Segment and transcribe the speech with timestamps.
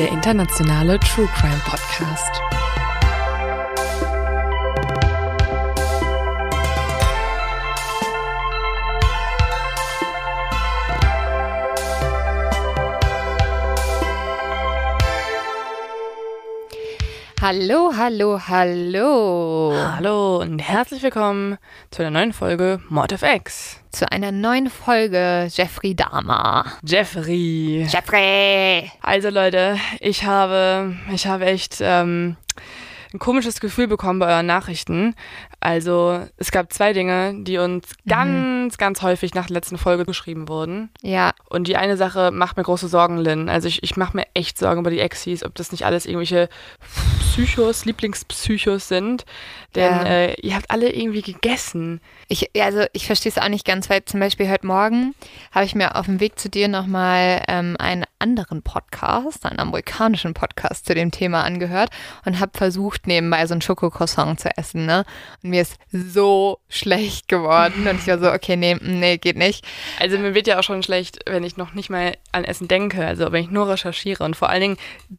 [0.00, 2.40] Der internationale True Crime Podcast.
[17.42, 19.74] Hallo, hallo, hallo.
[19.74, 21.58] Hallo und herzlich willkommen
[21.90, 23.79] zu einer neuen Folge Mord of X.
[23.90, 26.64] Zu einer neuen Folge Jeffrey Dahmer.
[26.84, 27.86] Jeffrey.
[27.90, 28.90] Jeffrey!
[29.02, 32.36] Also Leute, ich habe, ich habe echt ähm,
[33.12, 35.16] ein komisches Gefühl bekommen bei euren Nachrichten.
[35.60, 40.48] Also es gab zwei Dinge, die uns ganz, ganz häufig nach der letzten Folge geschrieben
[40.48, 40.88] wurden.
[41.02, 43.48] Ja, Und die eine Sache macht mir große Sorgen, Lynn.
[43.50, 46.48] Also ich, ich mache mir echt Sorgen über die Exis, ob das nicht alles irgendwelche
[47.20, 49.24] Psychos, Lieblingspsychos sind.
[49.74, 50.02] Denn Ja.
[50.04, 52.00] äh, ihr habt alle irgendwie gegessen.
[52.28, 55.14] ich, also ich verstehe es auch nicht ganz, weil zum Beispiel heute Morgen
[55.52, 60.34] habe ich mir auf dem Weg zu dir nochmal ähm, einen anderen Podcast, einen amerikanischen
[60.34, 61.90] Podcast zu dem Thema angehört
[62.24, 65.04] und habe versucht, nebenbei so ein Schokocroissant zu essen, ne?
[65.42, 69.64] Und mir ist so schlecht geworden und ich war so, okay, nee, nee, geht nicht.
[69.98, 73.04] Also mir wird ja auch schon schlecht, wenn ich noch nicht mal an Essen denke,
[73.04, 74.24] also wenn ich nur recherchiere.
[74.24, 74.76] Und vor allen Dingen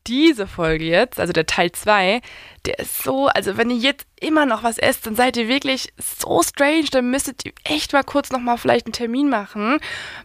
[0.07, 2.21] diese Folge jetzt, also der Teil 2,
[2.65, 5.93] der ist so, also wenn ihr jetzt immer noch was esst, dann seid ihr wirklich
[5.97, 9.79] so strange, dann müsstet ihr echt mal kurz nochmal vielleicht einen Termin machen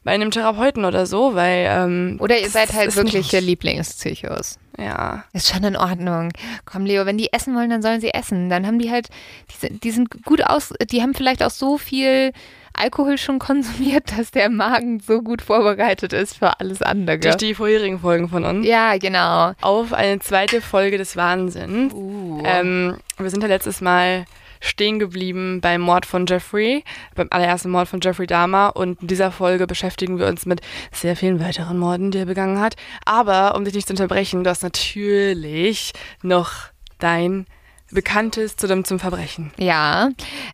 [0.05, 1.67] bei einem Therapeuten oder so, weil...
[1.71, 4.59] Ähm, Oder ihr seid halt wirkliche nicht- Lieblingspsychos.
[4.79, 6.31] Ja, Ist schon in Ordnung.
[6.65, 8.51] Komm, Leo, wenn die essen wollen, dann sollen sie essen.
[8.51, 9.09] Dann haben die halt,
[9.51, 12.33] die sind, die sind gut aus, die haben vielleicht auch so viel
[12.75, 17.19] Alkohol schon konsumiert, dass der Magen so gut vorbereitet ist für alles andere.
[17.19, 18.67] durch die vorherigen Folgen von uns.
[18.67, 19.53] ja, genau.
[19.61, 21.93] Auf eine zweite Folge des Wahnsinns.
[21.95, 22.43] Uh.
[22.45, 24.27] Ähm, wir sind ja letztes Mal
[24.61, 26.85] stehen geblieben beim Mord von Jeffrey,
[27.15, 30.61] beim allerersten Mord von Jeffrey Dahmer und in dieser Folge beschäftigen wir uns mit
[30.93, 32.77] sehr vielen weiteren Morden, die er begangen hat.
[33.05, 36.53] Aber um dich nicht zu unterbrechen, du hast natürlich noch
[36.99, 37.47] dein
[37.91, 39.53] Bekanntes zu dem zum Verbrechen.
[39.59, 40.11] Ja,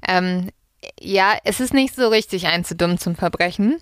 [0.06, 0.50] ähm,
[1.00, 3.78] ja, es ist nicht so richtig ein zu dumm zum Verbrechen.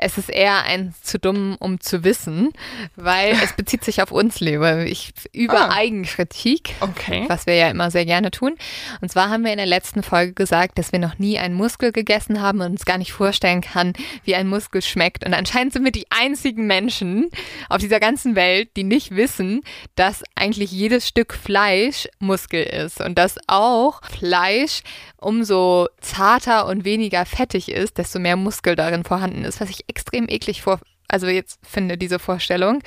[0.00, 2.52] Es ist eher ein zu dumm, um zu wissen,
[2.96, 4.78] weil es bezieht sich auf uns, Leo.
[4.82, 5.74] Ich über Ah.
[5.74, 7.24] Eigenkritik, Okay.
[7.28, 8.54] was wir ja immer sehr gerne tun.
[9.00, 11.90] Und zwar haben wir in der letzten Folge gesagt, dass wir noch nie einen Muskel
[11.92, 13.92] gegessen haben und uns gar nicht vorstellen kann,
[14.24, 15.26] wie ein Muskel schmeckt.
[15.26, 17.28] Und anscheinend sind wir die einzigen Menschen
[17.68, 19.62] auf dieser ganzen Welt, die nicht wissen,
[19.96, 24.82] dass eigentlich jedes Stück Fleisch Muskel ist und dass auch Fleisch
[25.20, 30.28] umso zarter und weniger fettig ist, desto mehr Muskel darin vorhanden ist, was ich extrem
[30.28, 32.82] eklig vor also jetzt finde diese Vorstellung.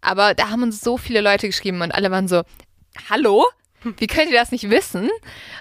[0.00, 2.42] Aber da haben uns so viele Leute geschrieben und alle waren so,
[3.08, 3.46] hallo?
[3.98, 5.10] Wie könnt ihr das nicht wissen?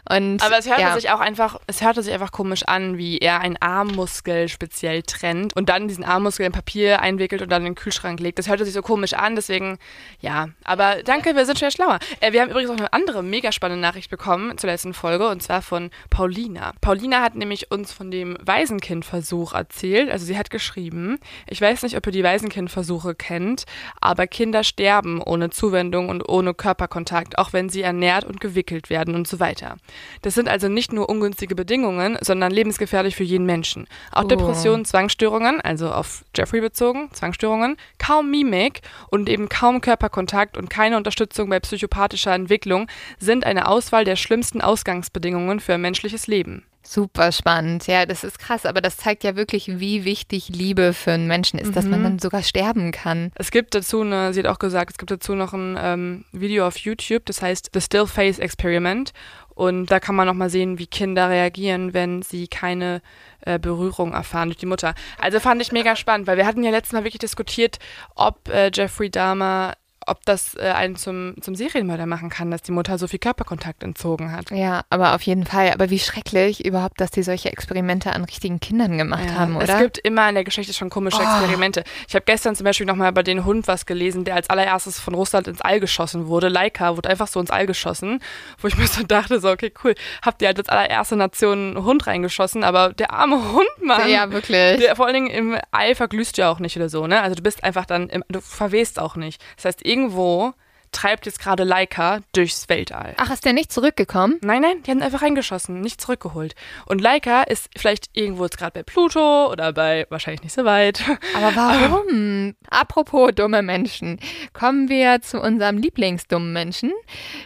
[0.09, 0.94] Und Aber es hörte ja.
[0.94, 5.56] sich auch einfach, es hörte sich einfach komisch an, wie er einen Armmuskel speziell trennt
[5.56, 8.40] und dann diesen Armmuskel in Papier einwickelt und dann in den Kühlschrank legt.
[8.40, 9.78] Das hörte sich so komisch an, deswegen,
[10.20, 10.50] ja.
[10.64, 12.00] Aber danke, wir sind schon schlauer.
[12.20, 15.42] Äh, wir haben übrigens auch eine andere mega spannende Nachricht bekommen zur letzten Folge und
[15.42, 16.74] zwar von Paulina.
[16.81, 20.12] Paulina hat nämlich uns von dem Waisenkindversuch erzählt.
[20.12, 23.66] Also sie hat geschrieben, ich weiß nicht, ob ihr die Waisenkindversuche kennt,
[24.00, 29.16] aber Kinder sterben ohne Zuwendung und ohne Körperkontakt, auch wenn sie ernährt und gewickelt werden
[29.16, 29.78] und so weiter.
[30.22, 33.88] Das sind also nicht nur ungünstige Bedingungen, sondern lebensgefährlich für jeden Menschen.
[34.12, 34.28] Auch Oh.
[34.28, 40.98] Depressionen, Zwangsstörungen, also auf Jeffrey bezogen, Zwangsstörungen, kaum Mimik und eben kaum Körperkontakt und keine
[40.98, 42.88] Unterstützung bei psychopathischer Entwicklung
[43.19, 46.66] sind eine Auswahl der schlimmsten Ausgangsbedingungen für ein menschliches Leben.
[46.83, 47.86] Super spannend.
[47.88, 51.60] Ja, das ist krass, aber das zeigt ja wirklich, wie wichtig Liebe für einen Menschen
[51.60, 51.92] ist, dass Mhm.
[51.92, 53.31] man dann sogar sterben kann.
[53.36, 56.66] Es gibt dazu eine, sie hat auch gesagt, es gibt dazu noch ein ähm, Video
[56.68, 59.13] auf YouTube, das heißt The Still Face Experiment.
[59.54, 63.01] Und da kann man nochmal sehen, wie Kinder reagieren, wenn sie keine
[63.42, 64.95] äh, Berührung erfahren durch die Mutter.
[65.19, 67.78] Also fand ich mega spannend, weil wir hatten ja letztes Mal wirklich diskutiert,
[68.16, 69.74] ob äh, Jeffrey Dahmer
[70.07, 73.83] ob das äh, einen zum, zum Serienmörder machen kann, dass die Mutter so viel Körperkontakt
[73.83, 74.51] entzogen hat.
[74.51, 75.71] Ja, aber auf jeden Fall.
[75.71, 79.75] Aber wie schrecklich überhaupt, dass die solche Experimente an richtigen Kindern gemacht Ja, haben, oder?
[79.75, 81.24] Es gibt immer in der Geschichte schon komische Oh.
[81.24, 81.83] Experimente.
[82.07, 85.13] Ich habe gestern zum Beispiel nochmal über den Hund was gelesen, der als allererstes von
[85.13, 86.47] Russland ins All geschossen wurde.
[86.50, 88.21] Laika wurde einfach so ins All geschossen,
[88.59, 91.86] wo ich mir so dachte, so, okay, cool, habt ihr halt als allererste Nation einen
[91.86, 94.09] Hund reingeschossen, aber der arme Hund, Mann.
[94.09, 94.77] ja, wirklich.
[94.80, 97.21] Der, vor allen Dingen im All verglühst du ja auch nicht oder so, ne?
[97.21, 99.42] Also du bist einfach dann, im, du verwehst auch nicht.
[99.57, 100.54] Das heißt, irgendwo
[100.92, 103.14] treibt jetzt gerade Laika durchs Weltall.
[103.18, 104.38] Ach, ist der nicht zurückgekommen?
[104.42, 106.54] Nein, nein, die haben einfach reingeschossen, nicht zurückgeholt.
[106.86, 111.04] Und Laika ist vielleicht irgendwo jetzt gerade bei Pluto oder bei, wahrscheinlich nicht so weit.
[111.36, 112.56] Aber warum?
[112.70, 114.20] Apropos dumme Menschen,
[114.54, 116.92] kommen wir zu unserem Lieblingsdummen Menschen.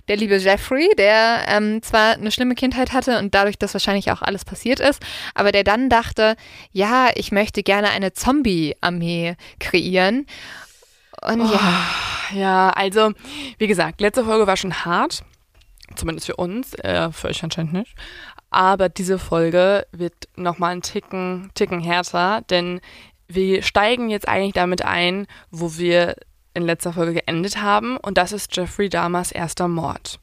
[0.08, 4.22] Der liebe Jeffrey, der ähm, zwar eine schlimme Kindheit hatte und dadurch, dass wahrscheinlich auch
[4.22, 5.02] alles passiert ist,
[5.36, 6.36] aber der dann dachte,
[6.72, 10.26] ja, ich möchte gerne eine Zombie-Armee kreieren.
[11.28, 11.86] Und ja,
[12.34, 13.12] Ja, also,
[13.58, 15.24] wie gesagt, letzte Folge war schon hart.
[15.96, 17.96] Zumindest für uns, äh, für euch anscheinend nicht.
[18.50, 22.82] Aber diese Folge wird nochmal einen Ticken, Ticken härter, denn
[23.28, 26.16] wir steigen jetzt eigentlich damit ein, wo wir
[26.54, 27.98] in letzter Folge geendet haben.
[27.98, 30.20] Und das ist Jeffrey Dahmers erster Mord.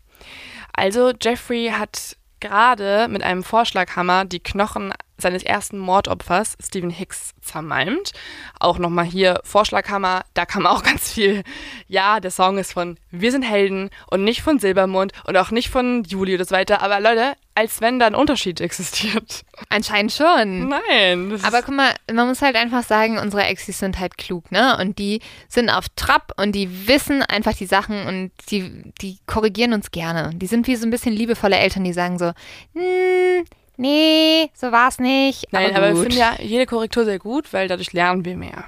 [0.72, 4.92] Also, Jeffrey hat gerade mit einem Vorschlaghammer die Knochen
[5.22, 8.12] seines ersten Mordopfers, Stephen Hicks, zermalmt.
[8.60, 11.42] Auch nochmal hier Vorschlaghammer, da kam auch ganz viel.
[11.88, 15.70] Ja, der Song ist von Wir sind Helden und nicht von Silbermond und auch nicht
[15.70, 16.82] von Juli oder so weiter.
[16.82, 19.44] Aber Leute, als wenn da ein Unterschied existiert.
[19.68, 20.68] anscheinend schon.
[20.68, 21.38] Nein.
[21.42, 24.76] Aber guck mal, man muss halt einfach sagen, unsere Exis sind halt klug, ne?
[24.78, 29.72] Und die sind auf Trab und die wissen einfach die Sachen und die, die korrigieren
[29.72, 30.30] uns gerne.
[30.34, 32.32] Die sind wie so ein bisschen liebevolle Eltern, die sagen so,
[32.74, 33.44] hm,
[33.76, 35.52] nee, so war's nicht.
[35.52, 36.02] Nein, aber, aber, ich gut.
[36.04, 38.64] finde ja jede Korrektur sehr gut, weil dadurch lernen wir mehr.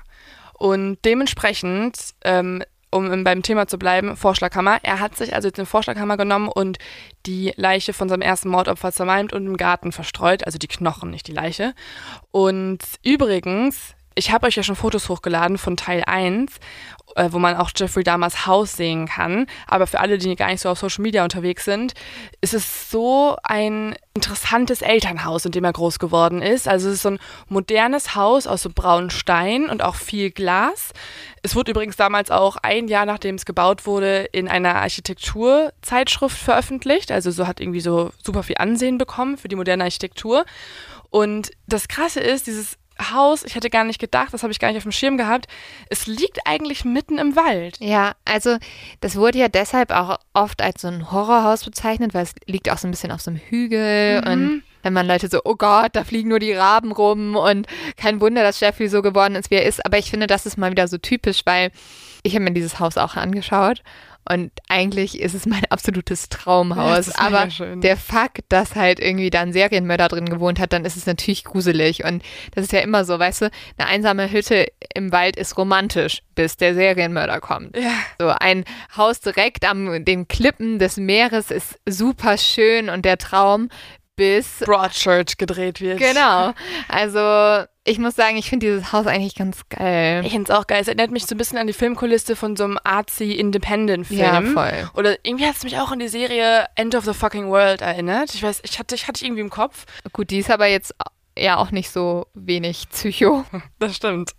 [0.55, 4.79] Und dementsprechend, ähm, um im- beim Thema zu bleiben, Vorschlaghammer.
[4.85, 6.79] Er hat sich also jetzt den Vorschlaghammer genommen und
[7.27, 10.47] die Leiche von seinem ersten Mordopfer zermalmt und im Garten verstreut.
[10.47, 11.75] Also die Knochen, nicht die Leiche.
[12.31, 16.53] Und übrigens, ich habe euch ja schon Fotos hochgeladen von Teil 1,
[17.17, 19.47] äh, wo man auch Jeffrey Dahmers Haus sehen kann.
[19.67, 21.95] Aber für alle, die gar nicht so auf Social Media unterwegs sind,
[22.41, 26.69] ist es so ein interessantes Elternhaus, in dem er groß geworden ist.
[26.69, 27.19] Also es ist so ein
[27.49, 30.93] modernes Haus aus so braunen Stein und auch viel Glas.
[31.43, 37.11] Es wurde übrigens damals auch ein Jahr nachdem es gebaut wurde in einer Architekturzeitschrift veröffentlicht.
[37.11, 40.45] Also so hat irgendwie so super viel Ansehen bekommen für die moderne Architektur.
[41.11, 42.77] Und das Krasse ist, dieses
[43.13, 45.47] Haus, ich hätte gar nicht gedacht, das habe ich gar nicht auf dem Schirm gehabt,
[45.91, 47.77] es liegt eigentlich mitten im Wald.
[47.81, 48.57] Ja, also
[49.01, 52.79] das wurde ja deshalb auch oft als so ein Horrorhaus bezeichnet, weil es liegt auch
[52.79, 54.27] so ein bisschen auf so einem Hügel Mhm.
[54.33, 58.21] und wenn man Leute so, oh Gott, da fliegen nur die Raben rum und kein
[58.21, 59.85] Wunder, dass Jeffrey so geworden ist, wie er ist.
[59.87, 61.71] Aber ich finde, das ist mal wieder so typisch, weil
[62.23, 63.83] ich habe mir dieses Haus auch angeschaut
[64.31, 67.07] und eigentlich ist es mein absolutes Ja, Traumhaus.
[67.09, 70.97] mega Aber der Fakt, dass halt irgendwie da ein Serienmörder drin gewohnt hat, dann ist
[70.97, 72.05] es natürlich gruselig.
[72.05, 72.23] Und
[72.55, 76.57] das ist ja immer so, weißt du, eine einsame Hütte im Wald ist romantisch, bis
[76.57, 77.77] der Serienmörder kommt.
[77.77, 77.93] Ja.
[78.19, 78.65] So ein
[78.97, 83.69] Haus direkt am den Klippen des Meeres ist super schön und der Traum
[84.17, 85.99] bis Broadchurch gedreht wird.
[85.99, 86.53] genau.
[86.89, 90.23] Also ich muss sagen, ich finde dieses Haus eigentlich ganz geil.
[90.25, 90.81] Ich finde es auch geil.
[90.81, 94.21] Es erinnert mich so ein bisschen an die Filmkulisse von so einem artsy Independent-Film.
[94.21, 94.91] Ja, voll.
[94.95, 98.35] Oder irgendwie hat es mich auch an die Serie End of the Fucking World erinnert.
[98.35, 99.85] Ich weiß, ich hatte, ich hatte irgendwie im Kopf.
[100.13, 100.95] Gut, die ist aber jetzt
[101.37, 103.45] ja auch nicht so wenig Psycho.
[103.79, 104.33] Das stimmt.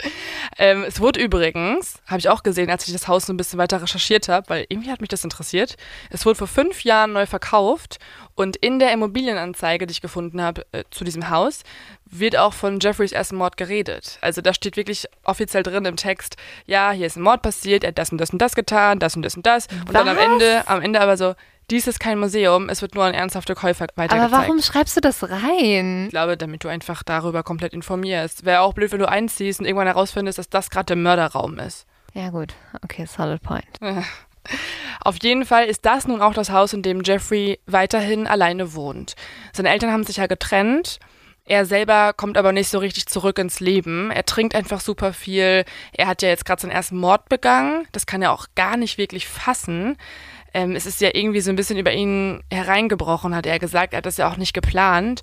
[0.57, 3.59] Ähm, es wurde übrigens, habe ich auch gesehen, als ich das Haus so ein bisschen
[3.59, 5.75] weiter recherchiert habe, weil irgendwie hat mich das interessiert.
[6.09, 7.99] Es wurde vor fünf Jahren neu verkauft
[8.33, 11.61] und in der Immobilienanzeige, die ich gefunden habe äh, zu diesem Haus,
[12.05, 14.17] wird auch von Jeffreys ersten Mord geredet.
[14.21, 17.89] Also da steht wirklich offiziell drin im Text, ja, hier ist ein Mord passiert, er
[17.89, 19.67] hat das und das und das getan, das und das und das.
[19.87, 20.23] Und dann am Was?
[20.23, 21.35] Ende, am Ende aber so,
[21.71, 24.33] dies ist kein Museum, es wird nur an ernsthafte Käufer weitergezeigt.
[24.33, 26.05] Aber warum schreibst du das rein?
[26.05, 28.45] Ich glaube, damit du einfach darüber komplett informierst.
[28.45, 31.85] Wäre auch blöd, wenn du einziehst und irgendwann herausfindest, dass das gerade der Mörderraum ist.
[32.13, 32.53] Ja gut,
[32.83, 33.65] okay, solid point.
[35.01, 39.15] Auf jeden Fall ist das nun auch das Haus, in dem Jeffrey weiterhin alleine wohnt.
[39.53, 40.99] Seine Eltern haben sich ja getrennt.
[41.47, 44.09] Er selber kommt aber nicht so richtig zurück ins Leben.
[44.09, 45.63] Er trinkt einfach super viel.
[45.93, 47.87] Er hat ja jetzt gerade seinen ersten Mord begangen.
[47.91, 49.95] Das kann er auch gar nicht wirklich fassen.
[50.55, 53.93] Ähm, es ist ja irgendwie so ein bisschen über ihn hereingebrochen, hat er gesagt.
[53.93, 55.21] Er hat das ja auch nicht geplant.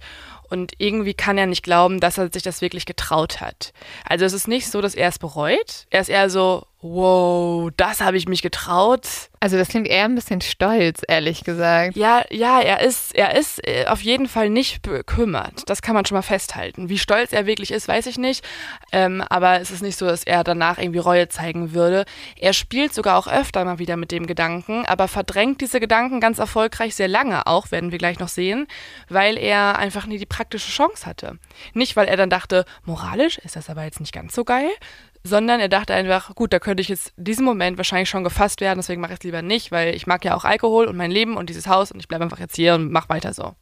[0.51, 3.73] Und irgendwie kann er nicht glauben, dass er sich das wirklich getraut hat.
[4.05, 5.87] Also es ist nicht so, dass er es bereut.
[5.89, 9.07] Er ist eher so, wow, das habe ich mich getraut.
[9.39, 11.97] Also das klingt eher ein bisschen stolz, ehrlich gesagt.
[11.97, 15.63] Ja, ja, er ist, er ist äh, auf jeden Fall nicht bekümmert.
[15.67, 16.89] Das kann man schon mal festhalten.
[16.89, 18.45] Wie stolz er wirklich ist, weiß ich nicht.
[18.93, 22.05] Ähm, aber es ist nicht so, dass er danach irgendwie Reue zeigen würde.
[22.37, 26.39] Er spielt sogar auch öfter mal wieder mit dem Gedanken, aber verdrängt diese Gedanken ganz
[26.39, 28.67] erfolgreich sehr lange auch, werden wir gleich noch sehen,
[29.09, 31.39] weil er einfach nie die praktische Chance hatte.
[31.75, 34.71] Nicht, weil er dann dachte, moralisch ist das aber jetzt nicht ganz so geil,
[35.25, 38.79] sondern er dachte einfach, gut, da könnte ich jetzt diesen Moment wahrscheinlich schon gefasst werden,
[38.79, 41.37] deswegen mache ich es lieber nicht, weil ich mag ja auch Alkohol und mein Leben
[41.37, 43.55] und dieses Haus und ich bleibe einfach jetzt hier und mach weiter so.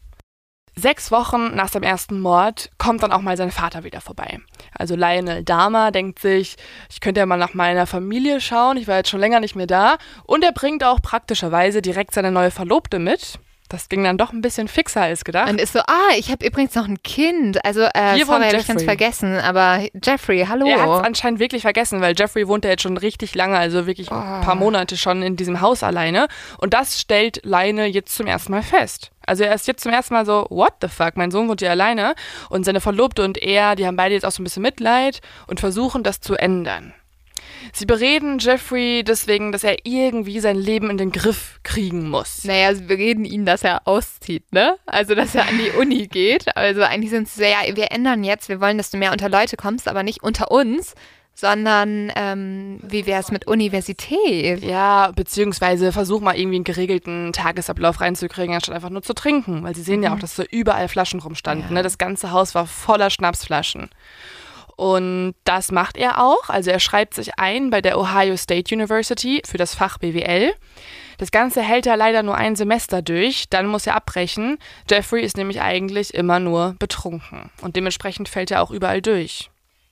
[0.76, 4.38] Sechs Wochen nach seinem ersten Mord kommt dann auch mal sein Vater wieder vorbei.
[4.72, 6.56] Also Lionel Dahmer denkt sich,
[6.88, 9.66] ich könnte ja mal nach meiner Familie schauen, ich war jetzt schon länger nicht mehr
[9.66, 9.98] da.
[10.24, 13.40] Und er bringt auch praktischerweise direkt seine neue Verlobte mit.
[13.70, 15.48] Das ging dann doch ein bisschen fixer als gedacht.
[15.48, 17.64] Und ist so, ah, ich habe übrigens noch ein Kind.
[17.64, 19.38] Also, äh, Hier sorry, wohnt hab ich ganz vergessen.
[19.38, 20.66] Aber Jeffrey, hallo.
[20.66, 23.86] Er hat es anscheinend wirklich vergessen, weil Jeffrey wohnt ja jetzt schon richtig lange, also
[23.86, 26.26] wirklich ein paar Monate schon in diesem Haus alleine.
[26.58, 29.12] Und das stellt Leine jetzt zum ersten Mal fest.
[29.24, 31.70] Also er ist jetzt zum ersten Mal so, what the fuck, mein Sohn wohnt hier
[31.70, 32.16] alleine.
[32.48, 35.60] Und seine Verlobte und er, die haben beide jetzt auch so ein bisschen Mitleid und
[35.60, 36.92] versuchen das zu ändern.
[37.72, 42.44] Sie bereden Jeffrey deswegen, dass er irgendwie sein Leben in den Griff kriegen muss.
[42.44, 44.76] Naja, wir reden ihn, dass er auszieht, ne?
[44.86, 46.56] Also, dass er an die Uni geht.
[46.56, 49.28] Also, eigentlich sind sie so, ja, wir ändern jetzt, wir wollen, dass du mehr unter
[49.28, 50.94] Leute kommst, aber nicht unter uns,
[51.40, 54.62] sondern ähm, wie wäre es mit Universität?
[54.62, 59.62] Ja, beziehungsweise versuch mal irgendwie einen geregelten Tagesablauf reinzukriegen, anstatt einfach nur zu trinken.
[59.64, 61.68] Weil sie sehen ja auch, dass so überall Flaschen rumstanden.
[61.68, 61.74] Ja.
[61.74, 61.82] Ne?
[61.82, 63.88] Das ganze Haus war voller Schnapsflaschen.
[64.80, 66.48] Und das macht er auch.
[66.48, 70.54] Also er schreibt sich ein bei der Ohio State University für das Fach BWL.
[71.18, 74.56] Das Ganze hält er leider nur ein Semester durch, dann muss er abbrechen.
[74.88, 79.49] Jeffrey ist nämlich eigentlich immer nur betrunken und dementsprechend fällt er auch überall durch.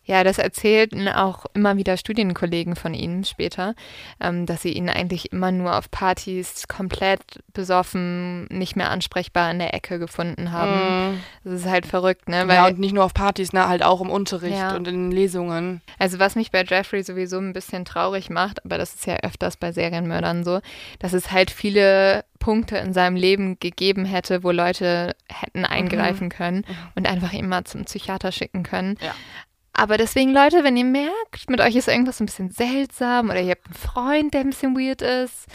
[0.08, 3.74] Ja, das erzählten auch immer wieder Studienkollegen von ihnen später,
[4.20, 7.20] ähm, dass sie ihn eigentlich immer nur auf Partys komplett
[7.52, 11.20] besoffen, nicht mehr ansprechbar in der Ecke gefunden haben.
[11.44, 12.48] Das ist halt verrückt, ne?
[12.48, 14.74] Weil, ja, und nicht nur auf Partys, ne, halt auch im Unterricht Ja.
[14.74, 15.82] und in Lesungen.
[15.98, 19.58] also was mich bei Jeffrey sowieso ein bisschen traurig macht, aber das ist ja öfters
[19.58, 20.60] bei Serienmördern so,
[21.00, 26.64] dass es halt viele Punkte in seinem Leben gegeben hätte, wo Leute hätten eingreifen können
[26.94, 28.96] und einfach ihn mal zum Psychiater schicken können.
[29.02, 29.12] Ja.
[29.78, 33.52] Aber deswegen, Leute, wenn ihr merkt, mit euch ist irgendwas ein bisschen seltsam oder ihr
[33.52, 35.46] habt einen Freund, der ein bisschen weird ist,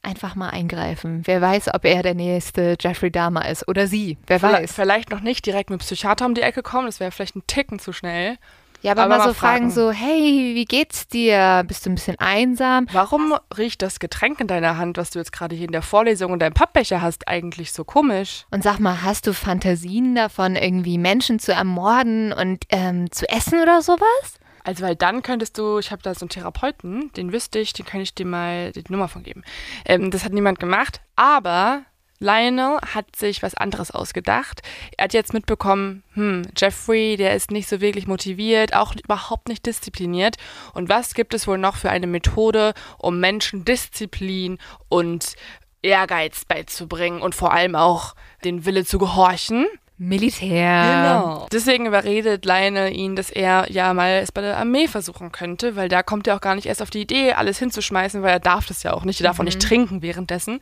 [0.00, 1.22] einfach mal eingreifen.
[1.24, 4.16] Wer weiß, ob er der nächste Jeffrey Dahmer ist oder sie.
[4.28, 4.72] Wer weiß.
[4.72, 7.80] vielleicht noch nicht direkt mit Psychiater um die Ecke kommen, das wäre vielleicht ein Ticken
[7.80, 8.36] zu schnell.
[8.84, 9.70] Ja, aber, aber mal so mal fragen, fragen.
[9.70, 11.64] so, hey, wie geht's dir?
[11.66, 12.86] Bist du ein bisschen einsam?
[12.92, 16.34] Warum riecht das Getränk in deiner Hand, was du jetzt gerade hier in der Vorlesung
[16.34, 18.44] in deinem Pappbecher hast, eigentlich so komisch?
[18.50, 23.62] Und sag mal, hast du Fantasien davon, irgendwie Menschen zu ermorden und ähm, zu essen
[23.62, 24.38] oder sowas?
[24.64, 27.86] Also, weil dann könntest du, ich habe da so einen Therapeuten, den wüsste ich, den
[27.86, 29.44] kann ich dir mal die Nummer von geben.
[29.86, 31.84] Ähm, das hat niemand gemacht, aber
[32.24, 34.62] Lionel hat sich was anderes ausgedacht.
[34.96, 39.66] Er hat jetzt mitbekommen, hm, Jeffrey, der ist nicht so wirklich motiviert, auch überhaupt nicht
[39.66, 40.36] diszipliniert.
[40.72, 45.34] Und was gibt es wohl noch für eine Methode, um Menschen Disziplin und
[45.82, 49.66] Ehrgeiz beizubringen und vor allem auch den Wille zu gehorchen?
[49.96, 51.46] Militär.
[51.52, 55.88] Deswegen überredet Lionel ihn, dass er ja mal es bei der Armee versuchen könnte, weil
[55.88, 58.66] da kommt er auch gar nicht erst auf die Idee, alles hinzuschmeißen, weil er darf
[58.66, 59.20] das ja auch nicht.
[59.20, 60.60] Er darf auch nicht trinken währenddessen.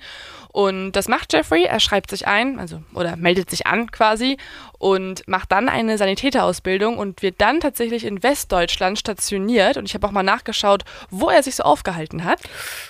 [0.52, 1.64] Und das macht Jeffrey.
[1.64, 4.36] Er schreibt sich ein, also oder meldet sich an quasi
[4.78, 9.78] und macht dann eine Sanitäterausbildung und wird dann tatsächlich in Westdeutschland stationiert.
[9.78, 12.40] Und ich habe auch mal nachgeschaut, wo er sich so aufgehalten hat.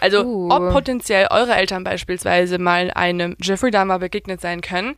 [0.00, 0.50] Also Uh.
[0.50, 4.96] ob potenziell eure Eltern beispielsweise mal einem Jeffrey Dahmer begegnet sein können.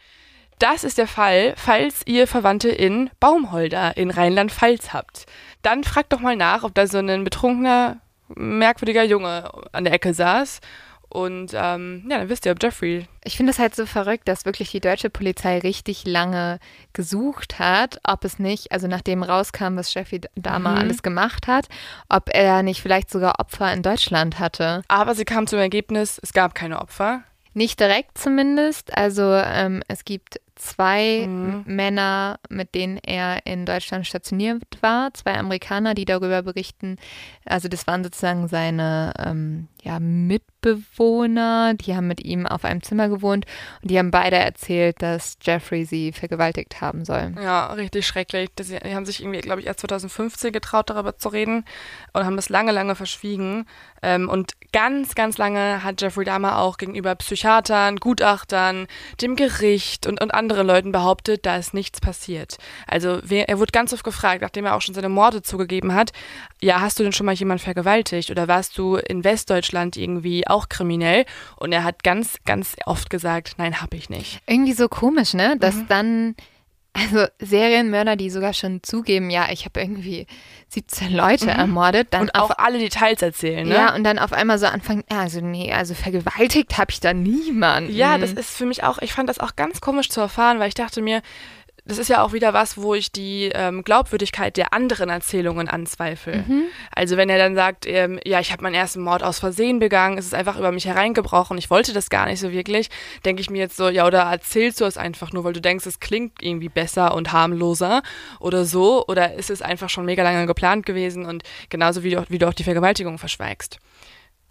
[0.58, 5.26] Das ist der Fall, falls ihr Verwandte in Baumholder in Rheinland-Pfalz habt.
[5.62, 10.14] Dann fragt doch mal nach, ob da so ein betrunkener, merkwürdiger Junge an der Ecke
[10.14, 10.61] saß.
[11.08, 13.06] Und ähm, ja, dann wisst ihr, ob Jeffrey.
[13.23, 16.58] Ich finde es halt so verrückt, dass wirklich die deutsche Polizei richtig lange
[16.92, 20.78] gesucht hat, ob es nicht, also nachdem rauskam, was Jeffrey Dahmer Mhm.
[20.78, 21.68] alles gemacht hat,
[22.08, 24.82] ob er nicht vielleicht sogar Opfer in Deutschland hatte.
[24.88, 27.23] Aber sie kam zum Ergebnis, es gab keine Opfer.
[27.54, 28.96] Nicht direkt zumindest.
[28.96, 31.64] Also ähm, es gibt zwei Mhm.
[31.66, 36.96] Männer, mit denen er in Deutschland stationiert war, zwei Amerikaner, die darüber berichten.
[37.44, 43.08] Also das waren sozusagen seine ähm, ja, Mitbewohner, die haben mit ihm auf einem Zimmer
[43.08, 43.46] gewohnt
[43.82, 47.34] und die haben beide erzählt, dass Jeffrey sie vergewaltigt haben soll.
[47.42, 48.50] Ja, richtig schrecklich.
[48.56, 51.64] Die haben sich irgendwie, glaube ich, erst 2015 getraut, darüber zu reden
[52.12, 53.66] und haben das lange, lange verschwiegen.
[54.02, 58.88] Ähm, und Ganz, ganz lange hat Jeffrey Dahmer auch gegenüber Psychiatern, Gutachtern,
[59.23, 62.57] dem Gericht und, und anderen Leuten behauptet, da ist nichts passiert.
[62.88, 66.11] Also er wurde ganz oft gefragt, nachdem er auch schon seine Morde zugegeben hat,
[66.61, 70.69] ja, hast du denn schon mal jemanden vergewaltigt oder warst du in Westdeutschland irgendwie auch
[70.69, 71.25] kriminell?
[71.54, 74.40] Und er hat ganz, ganz oft gesagt, nein, hab ich nicht.
[74.49, 75.57] Irgendwie so komisch, ne?
[75.57, 75.87] Dass mhm.
[75.88, 76.35] dann
[76.95, 80.27] also Serienmörder, die sogar schon zugeben, ja, ich habe irgendwie
[80.69, 81.51] 17 Leute mhm.
[81.51, 83.75] ermordet, dann und auch alle Details erzählen, ne?
[83.75, 87.93] Ja, und dann auf einmal so anfangen, also nee, also vergewaltigt habe ich da niemanden.
[87.93, 90.69] Ja, das ist für mich auch, ich fand das auch ganz komisch zu erfahren, weil
[90.69, 91.21] ich dachte mir,
[91.87, 96.45] das ist ja auch wieder was, wo ich die ähm, Glaubwürdigkeit der anderen Erzählungen anzweifle.
[96.47, 96.64] Mhm.
[96.95, 100.17] Also wenn er dann sagt, ähm, ja, ich habe meinen ersten Mord aus Versehen begangen,
[100.17, 102.88] es ist einfach über mich hereingebrochen, ich wollte das gar nicht so wirklich,
[103.26, 105.85] denke ich mir jetzt so, ja, oder erzählst du es einfach nur, weil du denkst,
[105.85, 108.03] es klingt irgendwie besser und harmloser
[108.41, 112.25] oder so, oder ist es einfach schon mega lange geplant gewesen und genauso wie du,
[112.31, 113.79] wie du auch die Vergewaltigung verschweigst.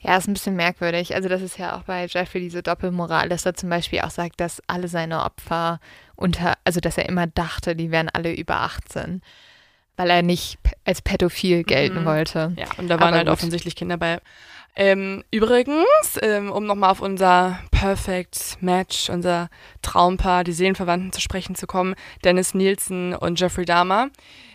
[0.03, 1.15] Ja, ist ein bisschen merkwürdig.
[1.15, 4.39] Also das ist ja auch bei Jeffrey diese Doppelmoral, dass er zum Beispiel auch sagt,
[4.41, 5.79] dass alle seine Opfer
[6.15, 9.21] unter, also dass er immer dachte, die wären alle über 18,
[9.95, 12.05] weil er nicht als pädophil gelten mhm.
[12.05, 12.53] wollte.
[12.57, 13.33] Ja, und da waren Aber halt gut.
[13.33, 14.19] offensichtlich Kinder bei.
[14.75, 19.49] Ähm, übrigens, ähm, um nochmal auf unser Perfect Match, unser
[19.83, 21.95] Traumpaar, die Seelenverwandten zu sprechen zu kommen,
[22.25, 24.09] Dennis Nielsen und Jeffrey Dahmer,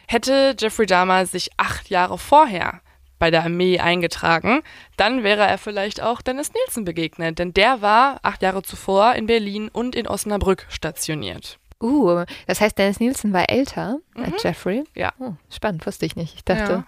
[0.08, 2.80] hätte Jeffrey Dahmer sich acht Jahre vorher
[3.18, 4.62] bei der Armee eingetragen,
[4.96, 9.26] dann wäre er vielleicht auch Dennis Nielsen begegnet, denn der war acht Jahre zuvor in
[9.26, 11.58] Berlin und in Osnabrück stationiert.
[11.80, 14.24] Uh, das heißt, Dennis Nielsen war älter mhm.
[14.24, 14.84] als Jeffrey?
[14.94, 15.12] Ja.
[15.20, 16.34] Oh, spannend, wusste ich nicht.
[16.34, 16.72] Ich dachte.
[16.72, 16.86] Ja.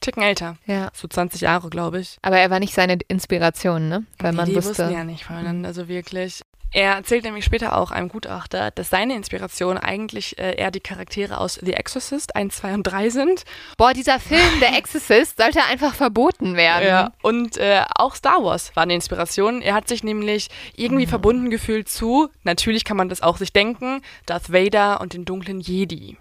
[0.00, 0.56] Ticken älter.
[0.64, 0.90] Ja.
[0.94, 2.18] So 20 Jahre, glaube ich.
[2.22, 4.06] Aber er war nicht seine Inspiration, ne?
[4.18, 4.70] Weil nee, man die wusste.
[4.70, 6.42] wussten ja nicht voneinander, so wirklich.
[6.72, 11.38] Er erzählt nämlich später auch einem Gutachter, dass seine Inspiration eigentlich äh, eher die Charaktere
[11.38, 13.44] aus The Exorcist 1, 2 und 3 sind.
[13.78, 16.86] Boah, dieser Film The Exorcist sollte einfach verboten werden.
[16.86, 17.12] Ja.
[17.22, 19.62] Und äh, auch Star Wars war eine Inspiration.
[19.62, 21.10] Er hat sich nämlich irgendwie mhm.
[21.10, 25.60] verbunden gefühlt zu, natürlich kann man das auch sich denken, Darth Vader und den dunklen
[25.60, 26.18] Jedi.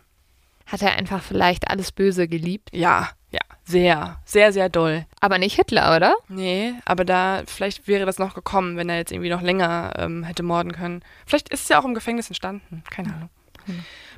[0.66, 2.70] Hat er einfach vielleicht alles Böse geliebt?
[2.74, 5.06] Ja, ja, sehr, sehr, sehr doll.
[5.20, 6.16] Aber nicht Hitler, oder?
[6.30, 10.24] Nee, aber da, vielleicht wäre das noch gekommen, wenn er jetzt irgendwie noch länger ähm,
[10.24, 11.04] hätte morden können.
[11.26, 13.30] Vielleicht ist es ja auch im Gefängnis entstanden, keine Ahnung.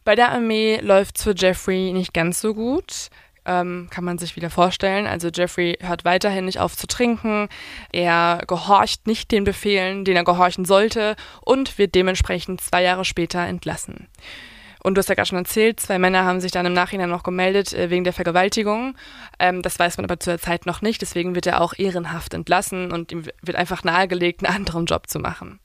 [0.04, 3.10] Bei der Armee läuft es für Jeffrey nicht ganz so gut.
[3.46, 5.08] Ähm, kann man sich wieder vorstellen.
[5.08, 7.48] Also Jeffrey hört weiterhin nicht auf zu trinken,
[7.92, 13.39] er gehorcht nicht den Befehlen, den er gehorchen sollte und wird dementsprechend zwei Jahre später
[13.39, 14.08] entlassen.
[14.82, 17.24] Und du hast ja gerade schon erzählt, zwei Männer haben sich dann im Nachhinein noch
[17.24, 18.96] gemeldet äh, wegen der Vergewaltigung.
[19.38, 22.34] Ähm, das weiß man aber zu der Zeit noch nicht, deswegen wird er auch ehrenhaft
[22.34, 25.60] entlassen und ihm wird einfach nahegelegt, einen anderen Job zu machen.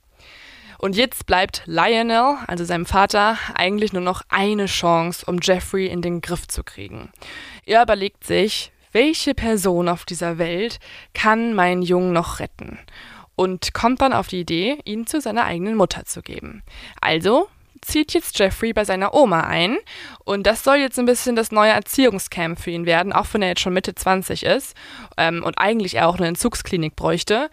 [0.77, 6.01] Und jetzt bleibt Lionel, also seinem Vater, eigentlich nur noch eine Chance, um Jeffrey in
[6.01, 7.09] den Griff zu kriegen.
[7.65, 10.79] Er überlegt sich, welche Person auf dieser Welt
[11.13, 12.79] kann meinen Jungen noch retten?
[13.35, 16.63] Und kommt dann auf die Idee, ihn zu seiner eigenen Mutter zu geben.
[17.01, 17.49] Also
[17.85, 19.77] zieht jetzt Jeffrey bei seiner Oma ein.
[20.23, 23.49] Und das soll jetzt ein bisschen das neue Erziehungscamp für ihn werden, auch wenn er
[23.49, 24.75] jetzt schon Mitte 20 ist
[25.17, 27.49] ähm, und eigentlich er auch eine Entzugsklinik bräuchte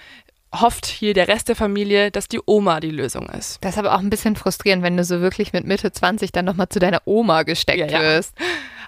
[0.54, 3.58] hofft hier der Rest der Familie, dass die Oma die Lösung ist.
[3.64, 6.44] Das ist aber auch ein bisschen frustrierend, wenn du so wirklich mit Mitte 20 dann
[6.44, 8.00] nochmal zu deiner Oma gesteckt ja, ja.
[8.00, 8.34] wirst.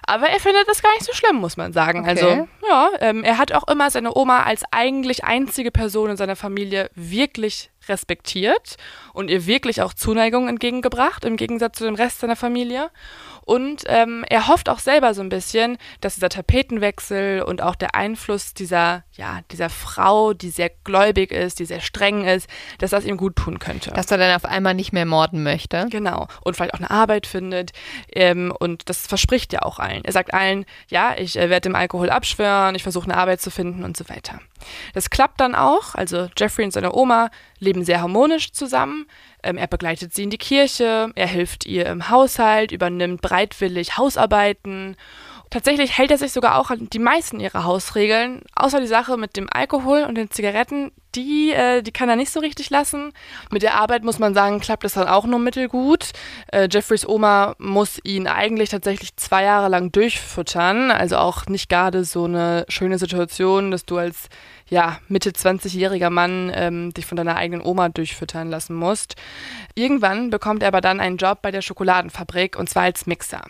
[0.07, 2.01] Aber er findet das gar nicht so schlimm, muss man sagen.
[2.01, 2.09] Okay.
[2.09, 6.35] Also, ja, ähm, er hat auch immer seine Oma als eigentlich einzige Person in seiner
[6.35, 8.77] Familie wirklich respektiert
[9.13, 12.89] und ihr wirklich auch Zuneigung entgegengebracht, im Gegensatz zu dem Rest seiner Familie.
[13.45, 17.93] Und ähm, er hofft auch selber so ein bisschen, dass dieser Tapetenwechsel und auch der
[17.93, 23.05] Einfluss dieser, ja, dieser Frau, die sehr gläubig ist, die sehr streng ist, dass das
[23.05, 23.91] ihm gut tun könnte.
[23.91, 25.85] Dass er dann auf einmal nicht mehr morden möchte.
[25.91, 26.27] Genau.
[26.43, 27.71] Und vielleicht auch eine Arbeit findet.
[28.11, 30.03] Ähm, und das verspricht ja auch allen.
[30.03, 33.51] Er sagt allen, ja, ich äh, werde dem Alkohol abschwören, ich versuche eine Arbeit zu
[33.51, 34.39] finden und so weiter.
[34.93, 35.95] Das klappt dann auch.
[35.95, 39.05] Also Jeffrey und seine Oma leben sehr harmonisch zusammen.
[39.43, 44.95] Ähm, er begleitet sie in die Kirche, er hilft ihr im Haushalt, übernimmt bereitwillig Hausarbeiten.
[45.55, 49.37] Tatsächlich hält er sich sogar auch an die meisten ihrer Hausregeln, außer die Sache mit
[49.37, 53.13] dem Alkohol und den Zigaretten, die, äh, die kann er nicht so richtig lassen.
[53.51, 56.11] Mit der Arbeit muss man sagen, klappt es dann auch nur mittelgut.
[56.51, 62.03] Äh, Jeffreys Oma muss ihn eigentlich tatsächlich zwei Jahre lang durchfüttern, also auch nicht gerade
[62.03, 64.27] so eine schöne Situation, dass du als
[64.67, 69.15] ja, Mitte 20-jähriger Mann ähm, dich von deiner eigenen Oma durchfüttern lassen musst.
[69.73, 73.43] Irgendwann bekommt er aber dann einen Job bei der Schokoladenfabrik und zwar als Mixer.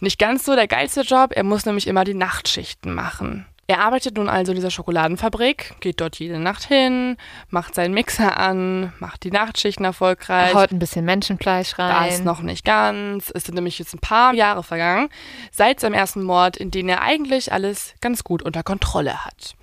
[0.00, 3.46] Nicht ganz so der geilste Job, er muss nämlich immer die Nachtschichten machen.
[3.70, 7.16] Er arbeitet nun also in dieser Schokoladenfabrik, geht dort jede Nacht hin,
[7.50, 10.52] macht seinen Mixer an, macht die Nachtschichten erfolgreich.
[10.54, 12.08] Haut ein bisschen Menschenfleisch rein.
[12.08, 13.30] Das noch nicht ganz.
[13.32, 15.08] Es sind nämlich jetzt ein paar Jahre vergangen,
[15.52, 19.54] seit seinem ersten Mord, in dem er eigentlich alles ganz gut unter Kontrolle hat.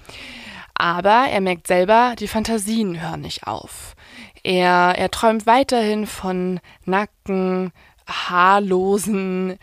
[0.74, 3.94] Aber er merkt selber, die Fantasien hören nicht auf.
[4.42, 7.74] Er, er träumt weiterhin von nackten,
[8.08, 9.58] haarlosen,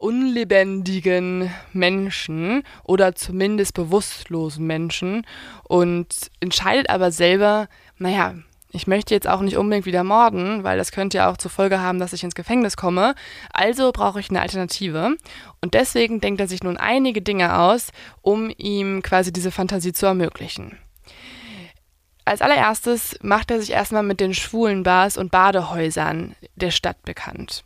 [0.00, 5.26] unlebendigen Menschen oder zumindest bewusstlosen Menschen
[5.64, 6.08] und
[6.40, 8.34] entscheidet aber selber, naja,
[8.72, 11.80] ich möchte jetzt auch nicht unbedingt wieder morden, weil das könnte ja auch zur Folge
[11.80, 13.14] haben, dass ich ins Gefängnis komme.
[13.52, 15.16] Also brauche ich eine Alternative.
[15.60, 17.88] Und deswegen denkt er sich nun einige Dinge aus,
[18.22, 20.78] um ihm quasi diese Fantasie zu ermöglichen.
[22.24, 27.64] Als allererstes macht er sich erstmal mit den schwulen Bars und Badehäusern der Stadt bekannt.